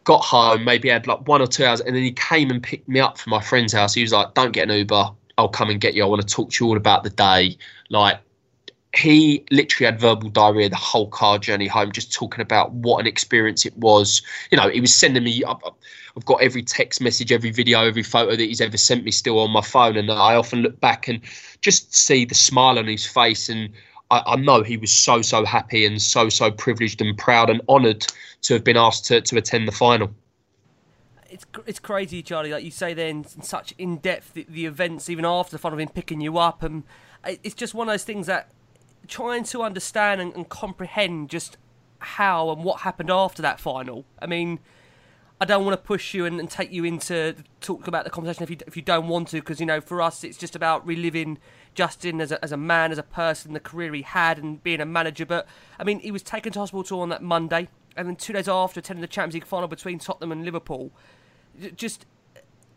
[0.03, 2.87] Got home, maybe had like one or two hours, and then he came and picked
[2.87, 3.95] me up from my friend's house.
[3.95, 5.09] He was like, "Don't get an Uber.
[5.39, 6.03] I'll come and get you.
[6.03, 7.57] I want to talk to you all about the day.
[7.89, 8.19] Like,
[8.95, 13.07] he literally had verbal diarrhea the whole car journey home, just talking about what an
[13.07, 14.21] experience it was.
[14.51, 15.43] You know, he was sending me.
[15.43, 19.39] I've got every text message, every video, every photo that he's ever sent me still
[19.39, 21.19] on my phone, and I often look back and
[21.61, 23.69] just see the smile on his face, and
[24.11, 27.61] I, I know he was so so happy and so so privileged and proud and
[27.67, 28.07] honoured
[28.43, 30.13] to have been asked to to attend the final
[31.27, 32.51] it's it's crazy, Charlie.
[32.51, 35.89] Like you say, then such in depth the, the, events even after the final, him
[35.89, 36.83] picking you up, and
[37.25, 38.51] it's just one of those things that
[39.07, 41.57] trying to understand and, and comprehend just
[41.99, 44.05] how and what happened after that final.
[44.19, 44.59] I mean,
[45.39, 48.43] I don't want to push you and, and, take you into talk about the conversation
[48.43, 50.85] if you if you don't want to, because you know for us it's just about
[50.85, 51.39] reliving
[51.73, 54.79] Justin as a as a man, as a person, the career he had, and being
[54.79, 55.25] a manager.
[55.25, 55.45] But
[55.77, 58.79] I mean, he was taken to hospital on that Monday, and then two days after
[58.79, 60.91] attending the Champions League final between Tottenham and Liverpool.
[61.75, 62.05] Just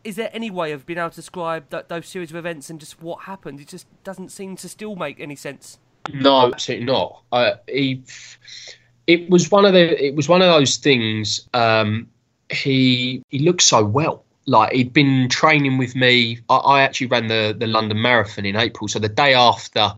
[0.03, 2.79] is there any way of being able to describe that, those series of events and
[2.79, 3.59] just what happened?
[3.59, 5.79] It just doesn't seem to still make any sense.
[6.13, 7.23] No, absolutely not.
[7.67, 8.03] He,
[9.07, 11.47] it was one of the, it was one of those things.
[11.53, 12.07] Um,
[12.49, 14.25] he he looked so well.
[14.45, 16.39] Like he'd been training with me.
[16.49, 19.93] I, I, actually ran the the London Marathon in April, so the day after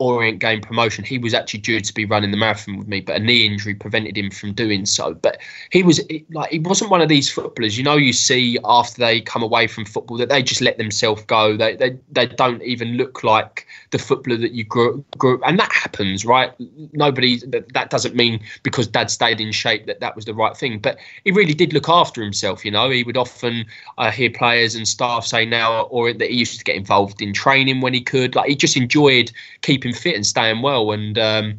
[0.00, 3.16] Orient game promotion, he was actually due to be running the marathon with me, but
[3.16, 5.14] a knee injury prevented him from doing so.
[5.14, 5.38] But
[5.72, 9.20] he was like, he wasn't one of these footballers, you know, you see after they
[9.20, 11.56] come away from football that they just let themselves go.
[11.56, 15.72] They, they, they don't even look like the footballer that you grew, grew and that
[15.72, 16.52] happens, right?
[16.92, 20.78] Nobody, that doesn't mean because dad stayed in shape that that was the right thing,
[20.78, 22.88] but he really did look after himself, you know.
[22.88, 26.64] He would often uh, hear players and staff say now, or that he used to
[26.64, 28.34] get involved in training when he could.
[28.36, 29.32] Like he just enjoyed
[29.62, 30.92] keeping fit and staying well.
[30.92, 31.58] And um,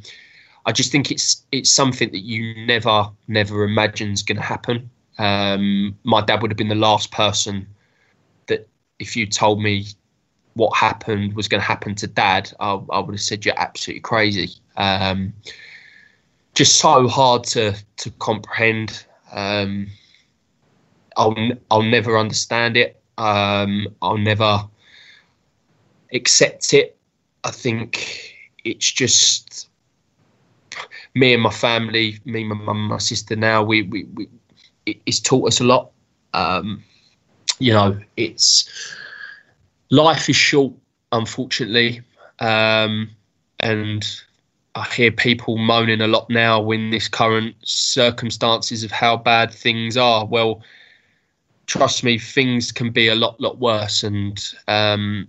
[0.65, 4.89] I just think it's it's something that you never never imagine's going to happen.
[5.17, 7.67] Um, my dad would have been the last person
[8.47, 8.67] that
[8.99, 9.88] if you told me
[10.53, 14.01] what happened was going to happen to dad, I, I would have said you're absolutely
[14.01, 14.49] crazy.
[14.77, 15.34] Um,
[16.53, 19.05] just so hard to to comprehend.
[19.32, 19.88] Um,
[21.15, 21.36] I'll
[21.71, 23.01] I'll never understand it.
[23.17, 24.67] Um, I'll never
[26.13, 26.98] accept it.
[27.43, 29.69] I think it's just
[31.15, 33.35] me and my family, me, my mum, my sister.
[33.35, 34.27] Now we we, we
[34.85, 35.91] it's taught us a lot.
[36.33, 36.83] Um,
[37.59, 38.69] you know, it's
[39.89, 40.73] life is short,
[41.11, 42.01] unfortunately,
[42.39, 43.09] um,
[43.59, 44.07] and
[44.75, 49.97] I hear people moaning a lot now in this current circumstances of how bad things
[49.97, 50.25] are.
[50.25, 50.61] Well,
[51.65, 55.27] trust me, things can be a lot, lot worse, and um,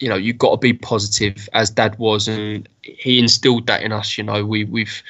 [0.00, 3.92] you know you've got to be positive as dad was and he instilled that in
[3.92, 4.44] us you know.
[4.44, 5.02] We we've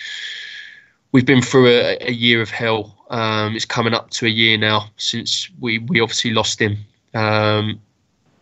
[1.12, 2.96] we've been through a, a year of hell.
[3.10, 6.78] Um, it's coming up to a year now since we we obviously lost him.
[7.14, 7.80] Um,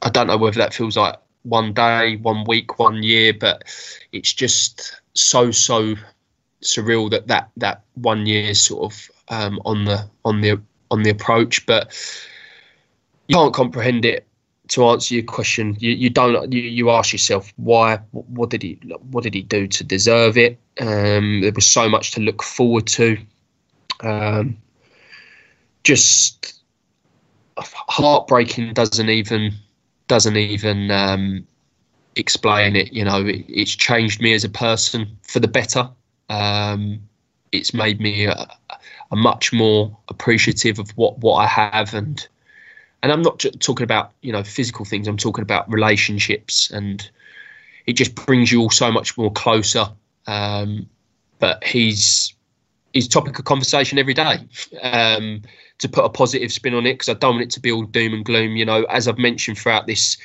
[0.02, 3.62] i don't know whether that feels like one day one week one year but
[4.12, 5.94] it's just so so
[6.62, 11.02] surreal that that that one year is sort of um, on the on the on
[11.02, 11.64] the approach.
[11.66, 11.92] But
[13.28, 14.26] you can't comprehend it
[14.68, 18.78] to answer your question, you, you don't you, you ask yourself why what did he
[19.10, 20.58] what did he do to deserve it?
[20.80, 23.18] Um, there was so much to look forward to.
[24.00, 24.56] Um,
[25.84, 26.60] just
[27.58, 29.52] heartbreaking doesn't even
[30.08, 31.46] doesn't even um,
[32.16, 32.92] explain it.
[32.92, 35.88] You know, it, it's changed me as a person for the better.
[36.28, 37.00] Um,
[37.52, 38.48] it's made me a,
[39.10, 42.26] a much more appreciative of what what I have and
[43.02, 45.08] and I'm not talking about you know physical things.
[45.08, 47.08] I'm talking about relationships, and
[47.86, 49.86] it just brings you all so much more closer.
[50.26, 50.88] Um,
[51.38, 52.34] but he's
[52.92, 54.38] he's topic of conversation every day.
[54.82, 55.42] Um,
[55.78, 57.82] to put a positive spin on it, because I don't want it to be all
[57.82, 58.56] doom and gloom.
[58.56, 60.16] You know, as I've mentioned throughout this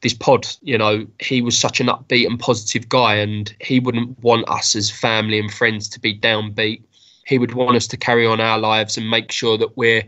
[0.00, 4.18] this pod, you know, he was such an upbeat and positive guy, and he wouldn't
[4.22, 6.82] want us as family and friends to be downbeat.
[7.26, 10.04] He would want us to carry on our lives and make sure that we're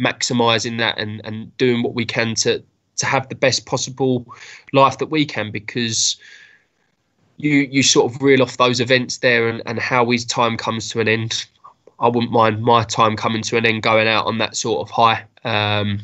[0.00, 2.62] maximizing that and and doing what we can to
[2.96, 4.26] to have the best possible
[4.72, 6.16] life that we can because
[7.36, 10.88] you you sort of reel off those events there and, and how his time comes
[10.90, 11.46] to an end.
[12.00, 14.90] I wouldn't mind my time coming to an end going out on that sort of
[14.90, 15.24] high.
[15.44, 16.00] Um,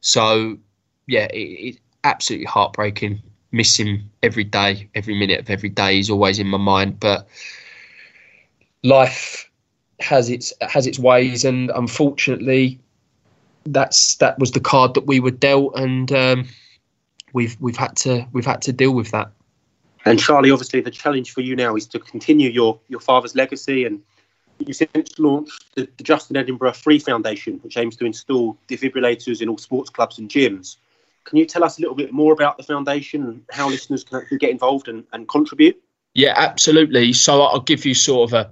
[0.00, 0.58] so
[1.06, 3.22] yeah it, it absolutely heartbreaking.
[3.54, 7.28] Miss him every day every minute of every day he's always in my mind but
[8.82, 9.50] life
[10.00, 12.80] has its has its ways and unfortunately
[13.64, 16.48] that's that was the card that we were dealt, and um,
[17.32, 19.30] we've we've had to we've had to deal with that.
[20.04, 23.84] And Charlie, obviously, the challenge for you now is to continue your your father's legacy,
[23.84, 24.02] and
[24.58, 29.48] you since launched the, the Justin Edinburgh 3 Foundation, which aims to install defibrillators in
[29.48, 30.76] all sports clubs and gyms.
[31.24, 34.18] Can you tell us a little bit more about the foundation and how listeners can
[34.18, 35.80] actually get involved and, and contribute?
[36.14, 37.12] Yeah, absolutely.
[37.12, 38.50] So I'll give you sort of a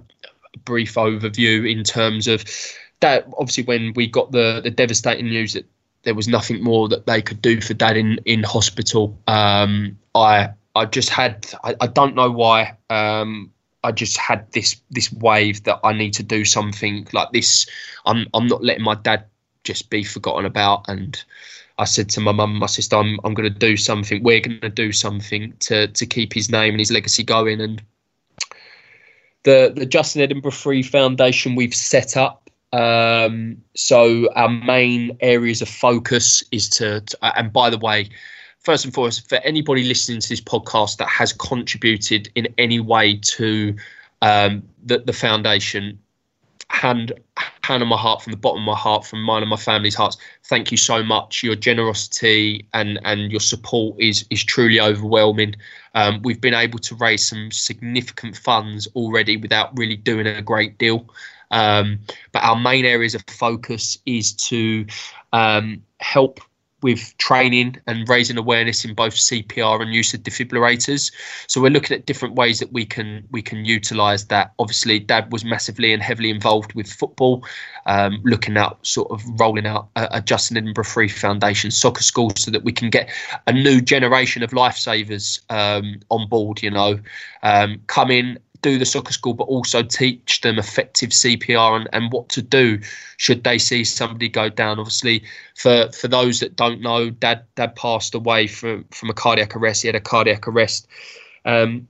[0.59, 2.43] brief overview in terms of
[3.01, 5.65] that obviously when we got the the devastating news that
[6.03, 10.49] there was nothing more that they could do for dad in in hospital um, i
[10.75, 13.51] i just had I, I don't know why um,
[13.83, 17.65] I just had this this wave that I need to do something like this.
[18.05, 19.25] I'm I'm not letting my dad
[19.63, 20.85] just be forgotten about.
[20.87, 21.21] And
[21.77, 24.23] I said to my mum, my sister, I'm I'm going to do something.
[24.23, 27.59] We're going to do something to to keep his name and his legacy going.
[27.59, 27.81] And
[29.43, 32.40] the the Justin Edinburgh 3 Foundation we've set up
[32.73, 38.09] um, so our main areas of focus is to, to, and by the way,
[38.59, 43.17] first and foremost, for anybody listening to this podcast that has contributed in any way
[43.17, 43.75] to
[44.21, 45.99] um, the, the foundation,
[46.69, 47.11] hand
[47.63, 49.93] hand on my heart from the bottom of my heart from mine and my family's
[49.93, 50.15] hearts
[50.45, 51.43] thank you so much.
[51.43, 55.55] Your generosity and and your support is is truly overwhelming.
[55.95, 60.77] Um, we've been able to raise some significant funds already without really doing a great
[60.77, 61.09] deal
[61.51, 61.99] um,
[62.31, 64.85] but our main areas of focus is to
[65.33, 66.39] um, help
[66.81, 71.11] with training and raising awareness in both CPR and use of defibrillators.
[71.47, 74.53] So we're looking at different ways that we can we can utilise that.
[74.59, 77.45] Obviously, Dad was massively and heavily involved with football,
[77.85, 82.31] um, looking at sort of rolling out a, a Justin Edinburgh 3 Foundation soccer school
[82.35, 83.09] so that we can get
[83.47, 86.63] a new generation of lifesavers um, on board.
[86.63, 86.99] You know,
[87.43, 92.11] um, come in do the soccer school, but also teach them effective CPR and, and
[92.11, 92.79] what to do
[93.17, 94.79] should they see somebody go down.
[94.79, 95.23] Obviously,
[95.55, 99.81] for for those that don't know, Dad Dad passed away from from a cardiac arrest.
[99.81, 100.87] He had a cardiac arrest.
[101.45, 101.87] Um,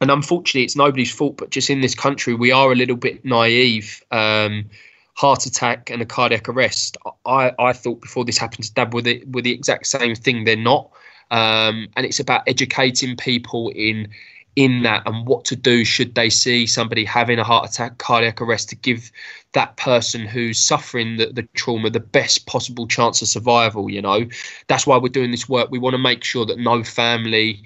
[0.00, 3.24] and unfortunately, it's nobody's fault, but just in this country, we are a little bit
[3.24, 4.02] naive.
[4.10, 4.68] Um,
[5.14, 6.96] heart attack and a cardiac arrest.
[7.26, 10.44] I, I thought before this happened to Dad were the, were the exact same thing.
[10.44, 10.90] They're not.
[11.30, 14.08] Um, and it's about educating people in
[14.56, 18.40] in that and what to do should they see somebody having a heart attack, cardiac
[18.40, 19.10] arrest, to give
[19.52, 23.90] that person who's suffering the, the trauma the best possible chance of survival.
[23.90, 24.26] You know,
[24.68, 25.70] that's why we're doing this work.
[25.70, 27.62] We want to make sure that no family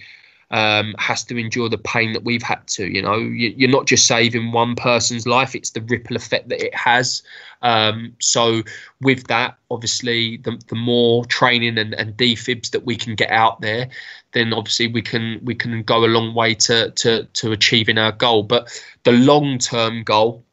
[0.50, 2.86] um, has to endure the pain that we've had to.
[2.86, 6.64] You know, you, are not just saving one person's life; it's the ripple effect that
[6.64, 7.22] it has.
[7.62, 8.62] Um, so,
[9.00, 13.60] with that, obviously, the, the more training and, and defibs that we can get out
[13.60, 13.88] there,
[14.32, 18.12] then obviously we can we can go a long way to to to achieving our
[18.12, 18.42] goal.
[18.42, 18.68] But
[19.04, 20.44] the long term goal,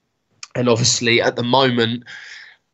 [0.56, 2.04] and obviously at the moment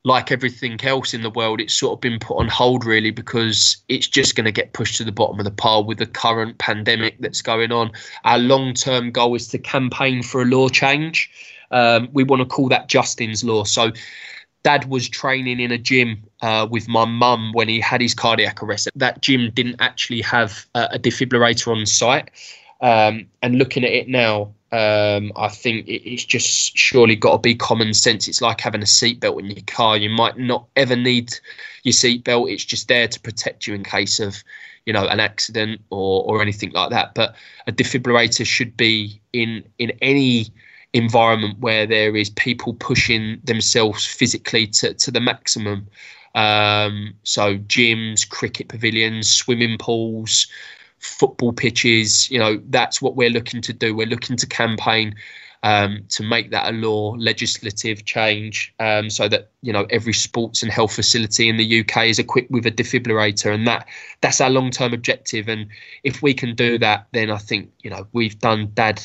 [0.05, 3.77] like everything else in the world, it's sort of been put on hold really because
[3.89, 6.57] it's just going to get pushed to the bottom of the pile with the current
[6.57, 7.91] pandemic that's going on.
[8.23, 11.29] Our long term goal is to campaign for a law change.
[11.71, 13.63] Um, we want to call that Justin's Law.
[13.63, 13.91] So,
[14.63, 18.61] Dad was training in a gym uh, with my mum when he had his cardiac
[18.61, 18.89] arrest.
[18.95, 22.29] That gym didn't actually have a, defibrillator on site.
[22.81, 27.55] Um, and looking at it now, um, I think it's just surely got to be
[27.55, 28.27] common sense.
[28.27, 29.97] It's like having a seatbelt in your car.
[29.97, 31.33] You might not ever need
[31.83, 32.51] your seatbelt.
[32.51, 34.43] It's just there to protect you in case of,
[34.85, 37.15] you know, an accident or or anything like that.
[37.15, 40.47] But a defibrillator should be in in any
[40.93, 45.87] environment where there is people pushing themselves physically to to the maximum.
[46.35, 50.45] Um, so gyms, cricket pavilions, swimming pools,
[50.99, 52.29] football pitches.
[52.29, 53.95] You know, that's what we're looking to do.
[53.95, 55.15] We're looking to campaign
[55.63, 60.63] um, to make that a law, legislative change, um, so that you know every sports
[60.63, 63.87] and health facility in the UK is equipped with a defibrillator, and that
[64.21, 65.49] that's our long-term objective.
[65.49, 65.67] And
[66.03, 69.01] if we can do that, then I think you know we've done Dad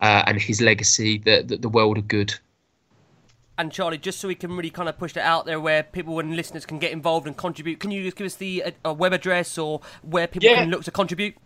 [0.00, 2.34] uh, and his legacy the, the the world of good
[3.60, 6.18] and Charlie, just so we can really kind of push that out there where people
[6.18, 9.12] and listeners can get involved and contribute, can you just give us the uh, web
[9.12, 10.56] address or where people yeah.
[10.56, 11.36] can look to contribute?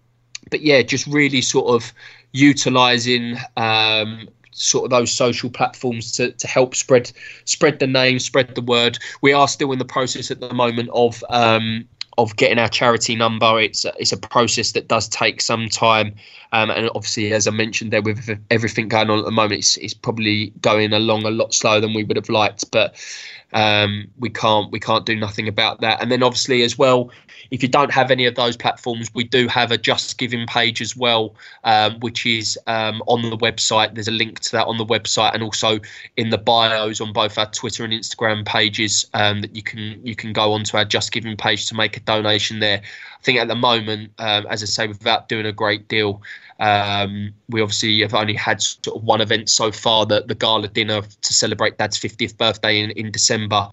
[0.49, 1.91] but yeah, just really sort of
[2.31, 7.11] utilizing um, sort of those social platforms to, to help spread
[7.43, 8.97] spread the name, spread the word.
[9.21, 11.85] We are still in the process at the moment of um,
[12.17, 13.59] of getting our charity number.
[13.59, 16.15] It's a, it's a process that does take some time,
[16.53, 19.77] um, and obviously, as I mentioned there, with everything going on at the moment, it's,
[19.77, 22.71] it's probably going along a lot slower than we would have liked.
[22.71, 22.95] But
[23.55, 26.01] um, we can't we can't do nothing about that.
[26.01, 27.09] And then obviously as well,
[27.51, 30.81] if you don't have any of those platforms, we do have a Just Giving page
[30.81, 31.33] as well,
[31.63, 33.95] um, which is um, on the website.
[33.95, 35.79] There's a link to that on the website, and also
[36.17, 40.15] in the bios on both our Twitter and Instagram pages um, that you can you
[40.15, 42.81] can go onto our Just Giving page to make a donation there.
[43.25, 46.21] Think at the moment, um, as I say, without doing a great deal,
[46.59, 50.67] um, we obviously have only had sort of one event so far, the, the gala
[50.67, 53.67] dinner to celebrate Dad's 50th birthday in, in December.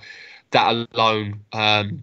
[0.53, 2.03] That alone um,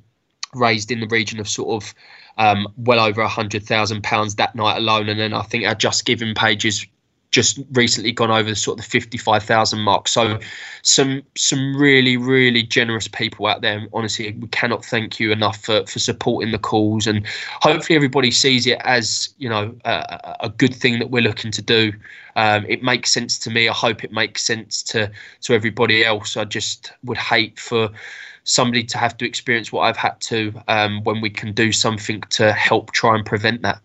[0.53, 1.93] raised in the region of sort of
[2.37, 5.73] um, well over a hundred thousand pounds that night alone, and then I think our
[5.73, 6.85] Just Giving pages
[7.31, 10.07] just recently gone over sort of the 55,000 mark.
[10.07, 10.39] So
[10.81, 13.87] some some really really generous people out there.
[13.93, 17.25] Honestly, we cannot thank you enough for, for supporting the calls and
[17.61, 21.61] hopefully everybody sees it as, you know, a, a good thing that we're looking to
[21.61, 21.93] do.
[22.35, 23.69] Um, it makes sense to me.
[23.69, 25.11] I hope it makes sense to
[25.41, 26.35] to everybody else.
[26.35, 27.89] I just would hate for
[28.43, 32.21] somebody to have to experience what I've had to um, when we can do something
[32.31, 33.81] to help try and prevent that.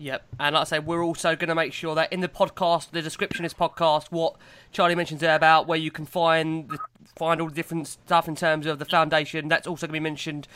[0.00, 2.90] Yep, and like I say, we're also going to make sure that in the podcast,
[2.92, 4.34] the description this podcast, what
[4.72, 6.78] Charlie mentions there about where you can find the,
[7.16, 10.02] find all the different stuff in terms of the foundation, that's also going to be
[10.02, 10.48] mentioned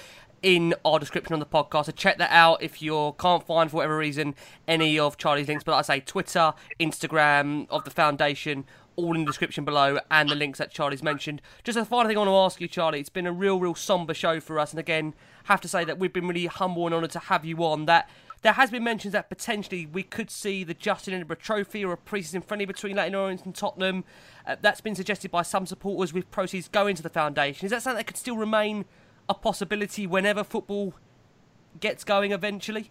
[0.42, 1.84] in our description on the podcast.
[1.86, 4.34] So check that out if you can't find for whatever reason
[4.66, 5.62] any of Charlie's links.
[5.62, 8.64] But like I say, Twitter, Instagram of the foundation,
[8.97, 11.42] all in the description below, and the links that Charlie's mentioned.
[11.64, 13.01] Just a final thing I want to ask you, Charlie.
[13.01, 15.12] It's been a real, real somber show for us, and again,
[15.45, 17.84] have to say that we've been really humble and honoured to have you on.
[17.84, 18.09] That
[18.45, 21.97] there has been mentions that potentially we could see the Justin Edinburgh Trophy or a
[21.97, 24.05] pre-season friendly between Leyton Orient and Tottenham.
[24.47, 27.64] Uh, that's been suggested by some supporters with proceeds going to the foundation.
[27.64, 28.84] Is that something that could still remain
[29.30, 30.92] a possibility whenever football
[31.80, 32.90] gets going eventually?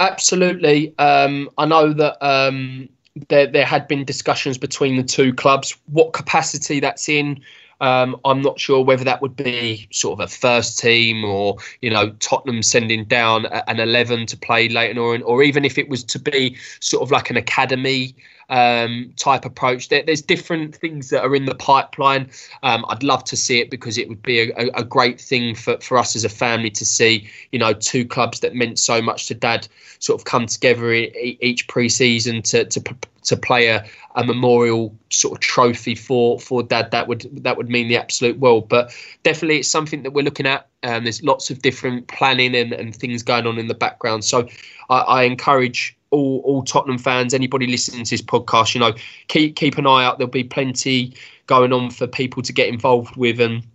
[0.00, 0.94] Absolutely.
[0.98, 2.90] Um, I know that um,
[3.28, 5.78] there there had been discussions between the two clubs.
[5.86, 7.40] What capacity that's in,
[7.80, 11.90] um, I'm not sure whether that would be sort of a first team or you
[11.90, 16.02] know Tottenham sending down an 11 to play Leyton Orient, or even if it was
[16.04, 18.14] to be sort of like an academy
[18.48, 19.88] um, type approach.
[19.88, 22.30] There, there's different things that are in the pipeline.
[22.62, 25.76] Um, I'd love to see it because it would be a, a, great thing for,
[25.78, 29.26] for us as a family to see, you know, two clubs that meant so much
[29.26, 29.68] to Dad
[29.98, 32.82] sort of come together each pre-season to to
[33.24, 33.84] to play a,
[34.14, 36.90] a memorial sort of trophy for for Dad.
[36.92, 38.68] That would that would mean the absolute world.
[38.68, 38.94] But
[39.24, 40.68] definitely, it's something that we're looking at.
[40.84, 44.24] Um, there's lots of different planning and, and things going on in the background.
[44.24, 44.48] So
[44.88, 48.94] I, I encourage all all Tottenham fans, anybody listening to this podcast, you know,
[49.28, 50.18] keep keep an eye out.
[50.18, 51.14] There'll be plenty
[51.46, 53.66] going on for people to get involved with, and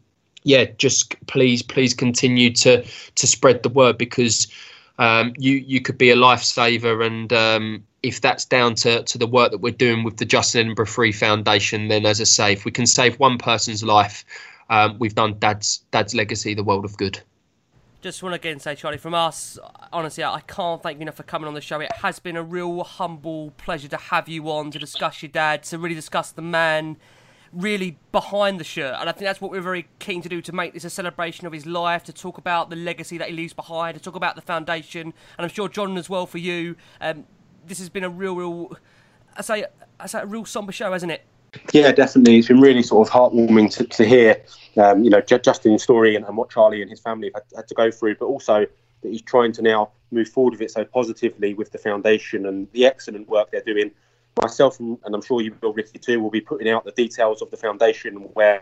[0.44, 4.48] yeah, just please please continue to to spread the word because
[5.00, 9.28] um, you you could be a lifesaver, and um, if that's down to to the
[9.28, 12.66] work that we're doing with the Justin Edinburgh Free Foundation, then as I say, if
[12.66, 14.26] we can save one person's life,
[14.70, 17.22] um, we've done Dad's Dad's legacy the world of good
[18.04, 19.58] just want to again say, Charlie, from us,
[19.94, 21.80] honestly, I can't thank you enough for coming on the show.
[21.80, 25.64] It has been a real humble pleasure to have you on to discuss your dad,
[25.64, 26.98] to really discuss the man
[27.54, 28.96] really behind the shirt.
[29.00, 31.48] And I think that's what we're very keen to do to make this a celebration
[31.48, 34.36] of his life, to talk about the legacy that he leaves behind, to talk about
[34.36, 35.14] the foundation.
[35.38, 37.26] And I'm sure, John, as well, for you, um,
[37.66, 38.78] this has been a real, real,
[39.38, 39.66] I say,
[40.00, 41.24] I say, a real somber show, hasn't it?
[41.72, 42.38] Yeah, definitely.
[42.38, 44.44] It's been really sort of heartwarming to, to hear,
[44.78, 47.68] um, you know, Justin's story and, and, what Charlie and his family have had, had,
[47.68, 48.66] to go through, but also
[49.02, 52.68] that he's trying to now move forward with it so positively with the foundation and
[52.72, 53.92] the excellent work they're doing.
[54.42, 57.42] Myself, and, and I'm sure you will, Ricky, too, will be putting out the details
[57.42, 58.62] of the foundation where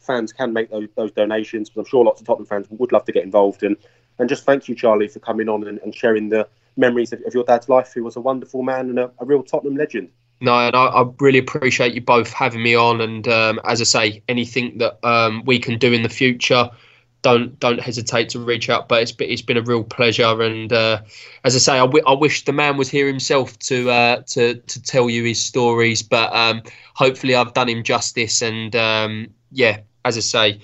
[0.00, 1.70] fans can make those, those donations.
[1.70, 3.62] But I'm sure lots of Tottenham fans would love to get involved.
[3.62, 3.76] And,
[4.18, 7.34] and just thank you, Charlie, for coming on and, and sharing the memories of, of,
[7.34, 10.10] your dad's life, who was a wonderful man and a, a real Tottenham legend.
[10.42, 13.00] No, and I, I, really appreciate you both having me on.
[13.00, 16.68] And um, as I say, anything that um, we can do in the future,
[17.22, 18.88] don't don't hesitate to reach out.
[18.88, 20.42] But it's been, it's been a real pleasure.
[20.42, 21.02] And uh,
[21.44, 24.56] as I say, I, w- I wish the man was here himself to uh, to
[24.56, 26.02] to tell you his stories.
[26.02, 26.62] But um,
[26.94, 28.42] hopefully, I've done him justice.
[28.42, 30.60] And um, yeah, as I say,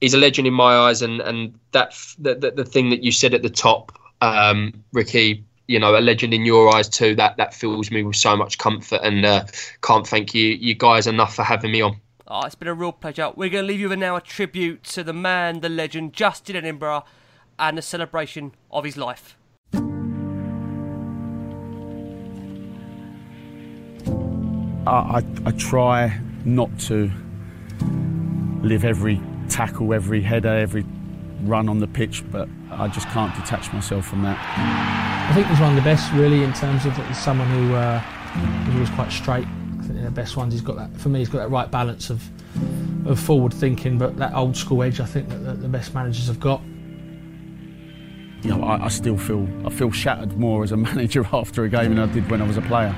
[0.00, 1.02] he's a legend in my eyes.
[1.02, 5.44] And and that the, the, the thing that you said at the top, um, Ricky
[5.70, 7.14] you know a legend in your eyes too.
[7.14, 9.44] That that fills me with so much comfort, and uh,
[9.82, 11.96] can't thank you you guys enough for having me on.
[12.26, 13.32] Oh, it's been a real pleasure.
[13.34, 16.56] We're going to leave you with now a tribute to the man, the legend, Justin
[16.56, 17.04] Edinburgh,
[17.58, 19.36] and the celebration of his life.
[24.86, 27.10] I, I, I try not to
[28.62, 30.84] live every tackle, every header, every
[31.42, 34.38] run on the pitch, but I just can't detach myself from that.
[35.30, 38.00] I think he's one of the best, really, in terms of someone who uh,
[38.72, 39.46] he was quite straight.
[39.78, 40.52] I think the best ones.
[40.52, 40.96] He's got that.
[40.98, 42.22] For me, he's got that right balance of
[43.06, 45.00] of forward thinking, but that old school edge.
[45.00, 46.62] I think that the, the best managers have got.
[48.42, 51.68] You know, I, I, still feel I feel shattered more as a manager after a
[51.68, 52.94] game than I did when I was a player.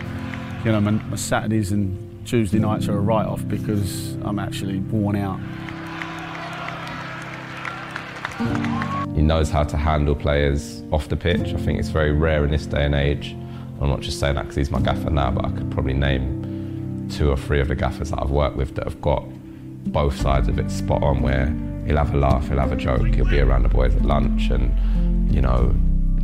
[0.64, 5.16] You know, my, my Saturdays and Tuesday nights are a write-off because I'm actually worn
[5.16, 5.40] out.
[9.14, 11.55] He knows how to handle players off the pitch.
[11.55, 13.36] I think it's very rare in this day and age.
[13.80, 17.09] I'm not just saying that because he's my gaffer now, but I could probably name
[17.11, 19.24] two or three of the gaffers that I've worked with that have got
[19.93, 21.47] both sides of it spot on where
[21.86, 24.51] he'll have a laugh, he'll have a joke, he'll be around the boys at lunch
[24.51, 25.73] and, you know,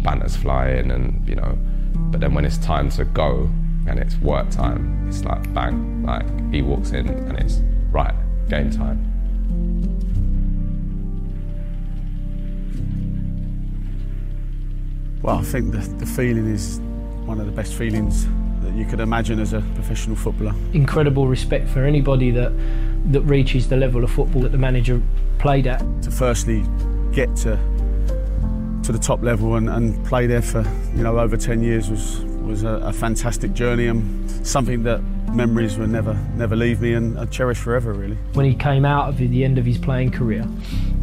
[0.02, 1.58] banners flying and, you know,
[2.10, 3.50] but then when it's time to go
[3.86, 8.14] and it's work time, it's like bang, like he walks in and it's right,
[8.48, 9.04] game time.
[15.22, 16.78] Well, I think the, the feeling is
[17.24, 18.26] one of the best feelings
[18.62, 20.54] that you could imagine as a professional footballer.
[20.72, 22.52] Incredible respect for anybody that
[23.12, 25.00] that reaches the level of football that the manager
[25.38, 25.80] played at.
[26.02, 26.64] To firstly
[27.12, 27.58] get to
[28.84, 30.62] to the top level and, and play there for
[30.94, 35.76] you know over 10 years was was a, a fantastic journey and something that memories
[35.76, 38.16] will never never leave me and I cherish forever really.
[38.34, 40.46] When he came out of the end of his playing career,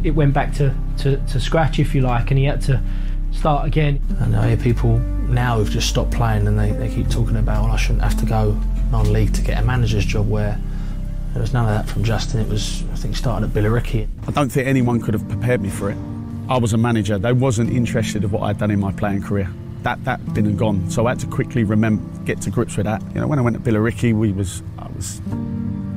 [0.02, 2.82] it went back to, to, to scratch if you like and he had to
[3.32, 4.00] start again.
[4.20, 7.64] And I hear people now who've just stopped playing and they, they keep talking about
[7.64, 8.58] well I shouldn't have to go
[8.90, 10.60] non-league to get a manager's job where
[11.32, 12.40] there was none of that from Justin.
[12.40, 14.08] It was I think started at Billericay.
[14.26, 15.96] I don't think anyone could have prepared me for it.
[16.48, 17.18] I was a manager.
[17.18, 19.50] They wasn't interested in what I'd done in my playing career.
[19.82, 20.88] That that been and gone.
[20.90, 23.02] So I had to quickly remember, get to grips with that.
[23.14, 25.20] You know, when I went to Billericay, we was I was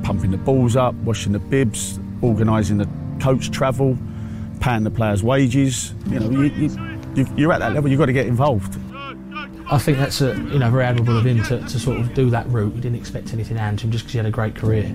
[0.04, 2.90] pumping the balls up, washing the bibs, organising the
[3.22, 3.98] coach travel,
[4.60, 5.94] paying the players' wages.
[6.10, 7.90] You know, you, you, you're at that level.
[7.90, 8.78] You've got to get involved.
[9.72, 12.30] I think that's a, you know very admirable of him to, to sort of do
[12.32, 12.74] that route.
[12.74, 14.92] He didn't expect anything out of him just because he had a great career.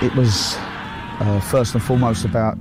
[0.00, 0.54] It was
[1.20, 2.56] uh, first and foremost about,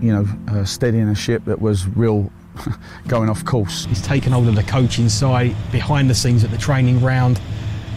[0.00, 2.32] you know, uh, steadying a ship that was real
[3.08, 3.84] going off course.
[3.86, 7.40] He's taken hold of the coaching side, behind the scenes at the training ground,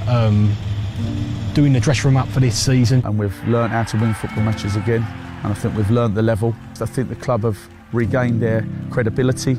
[0.08, 0.56] um,
[1.54, 3.02] doing the dress room up for this season.
[3.06, 5.06] And we've learned how to win football matches again.
[5.44, 6.56] And I think we've learned the level.
[6.80, 7.60] I think the club have
[7.92, 9.56] regained their credibility,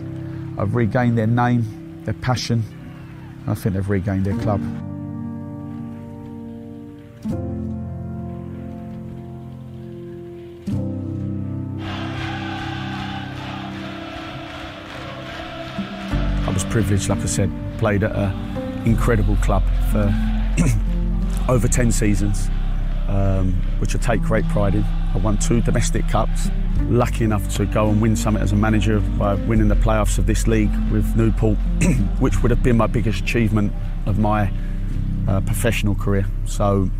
[0.56, 2.62] have regained their name, their passion.
[3.46, 4.60] I think they've regained their club.
[16.74, 20.12] Privileged, like I said, played at an incredible club for
[21.48, 22.48] over 10 seasons,
[23.06, 24.82] um, which I take great pride in.
[24.82, 26.50] I won two domestic cups,
[26.88, 30.26] lucky enough to go and win something as a manager by winning the playoffs of
[30.26, 31.58] this league with Newport,
[32.18, 33.72] which would have been my biggest achievement
[34.06, 34.50] of my
[35.28, 36.26] uh, professional career.
[36.44, 36.90] So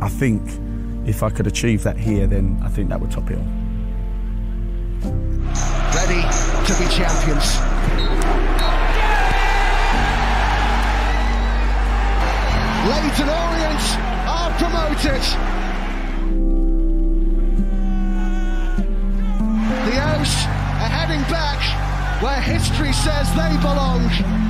[0.00, 0.42] I think
[1.08, 3.44] if I could achieve that here, then I think that would top it all.
[5.92, 6.22] Ready
[6.68, 7.69] to be champions.
[12.88, 13.84] Leyton Orient
[14.26, 15.22] are promoted.
[19.84, 20.34] The O's
[20.80, 21.60] are heading back
[22.22, 24.49] where history says they belong.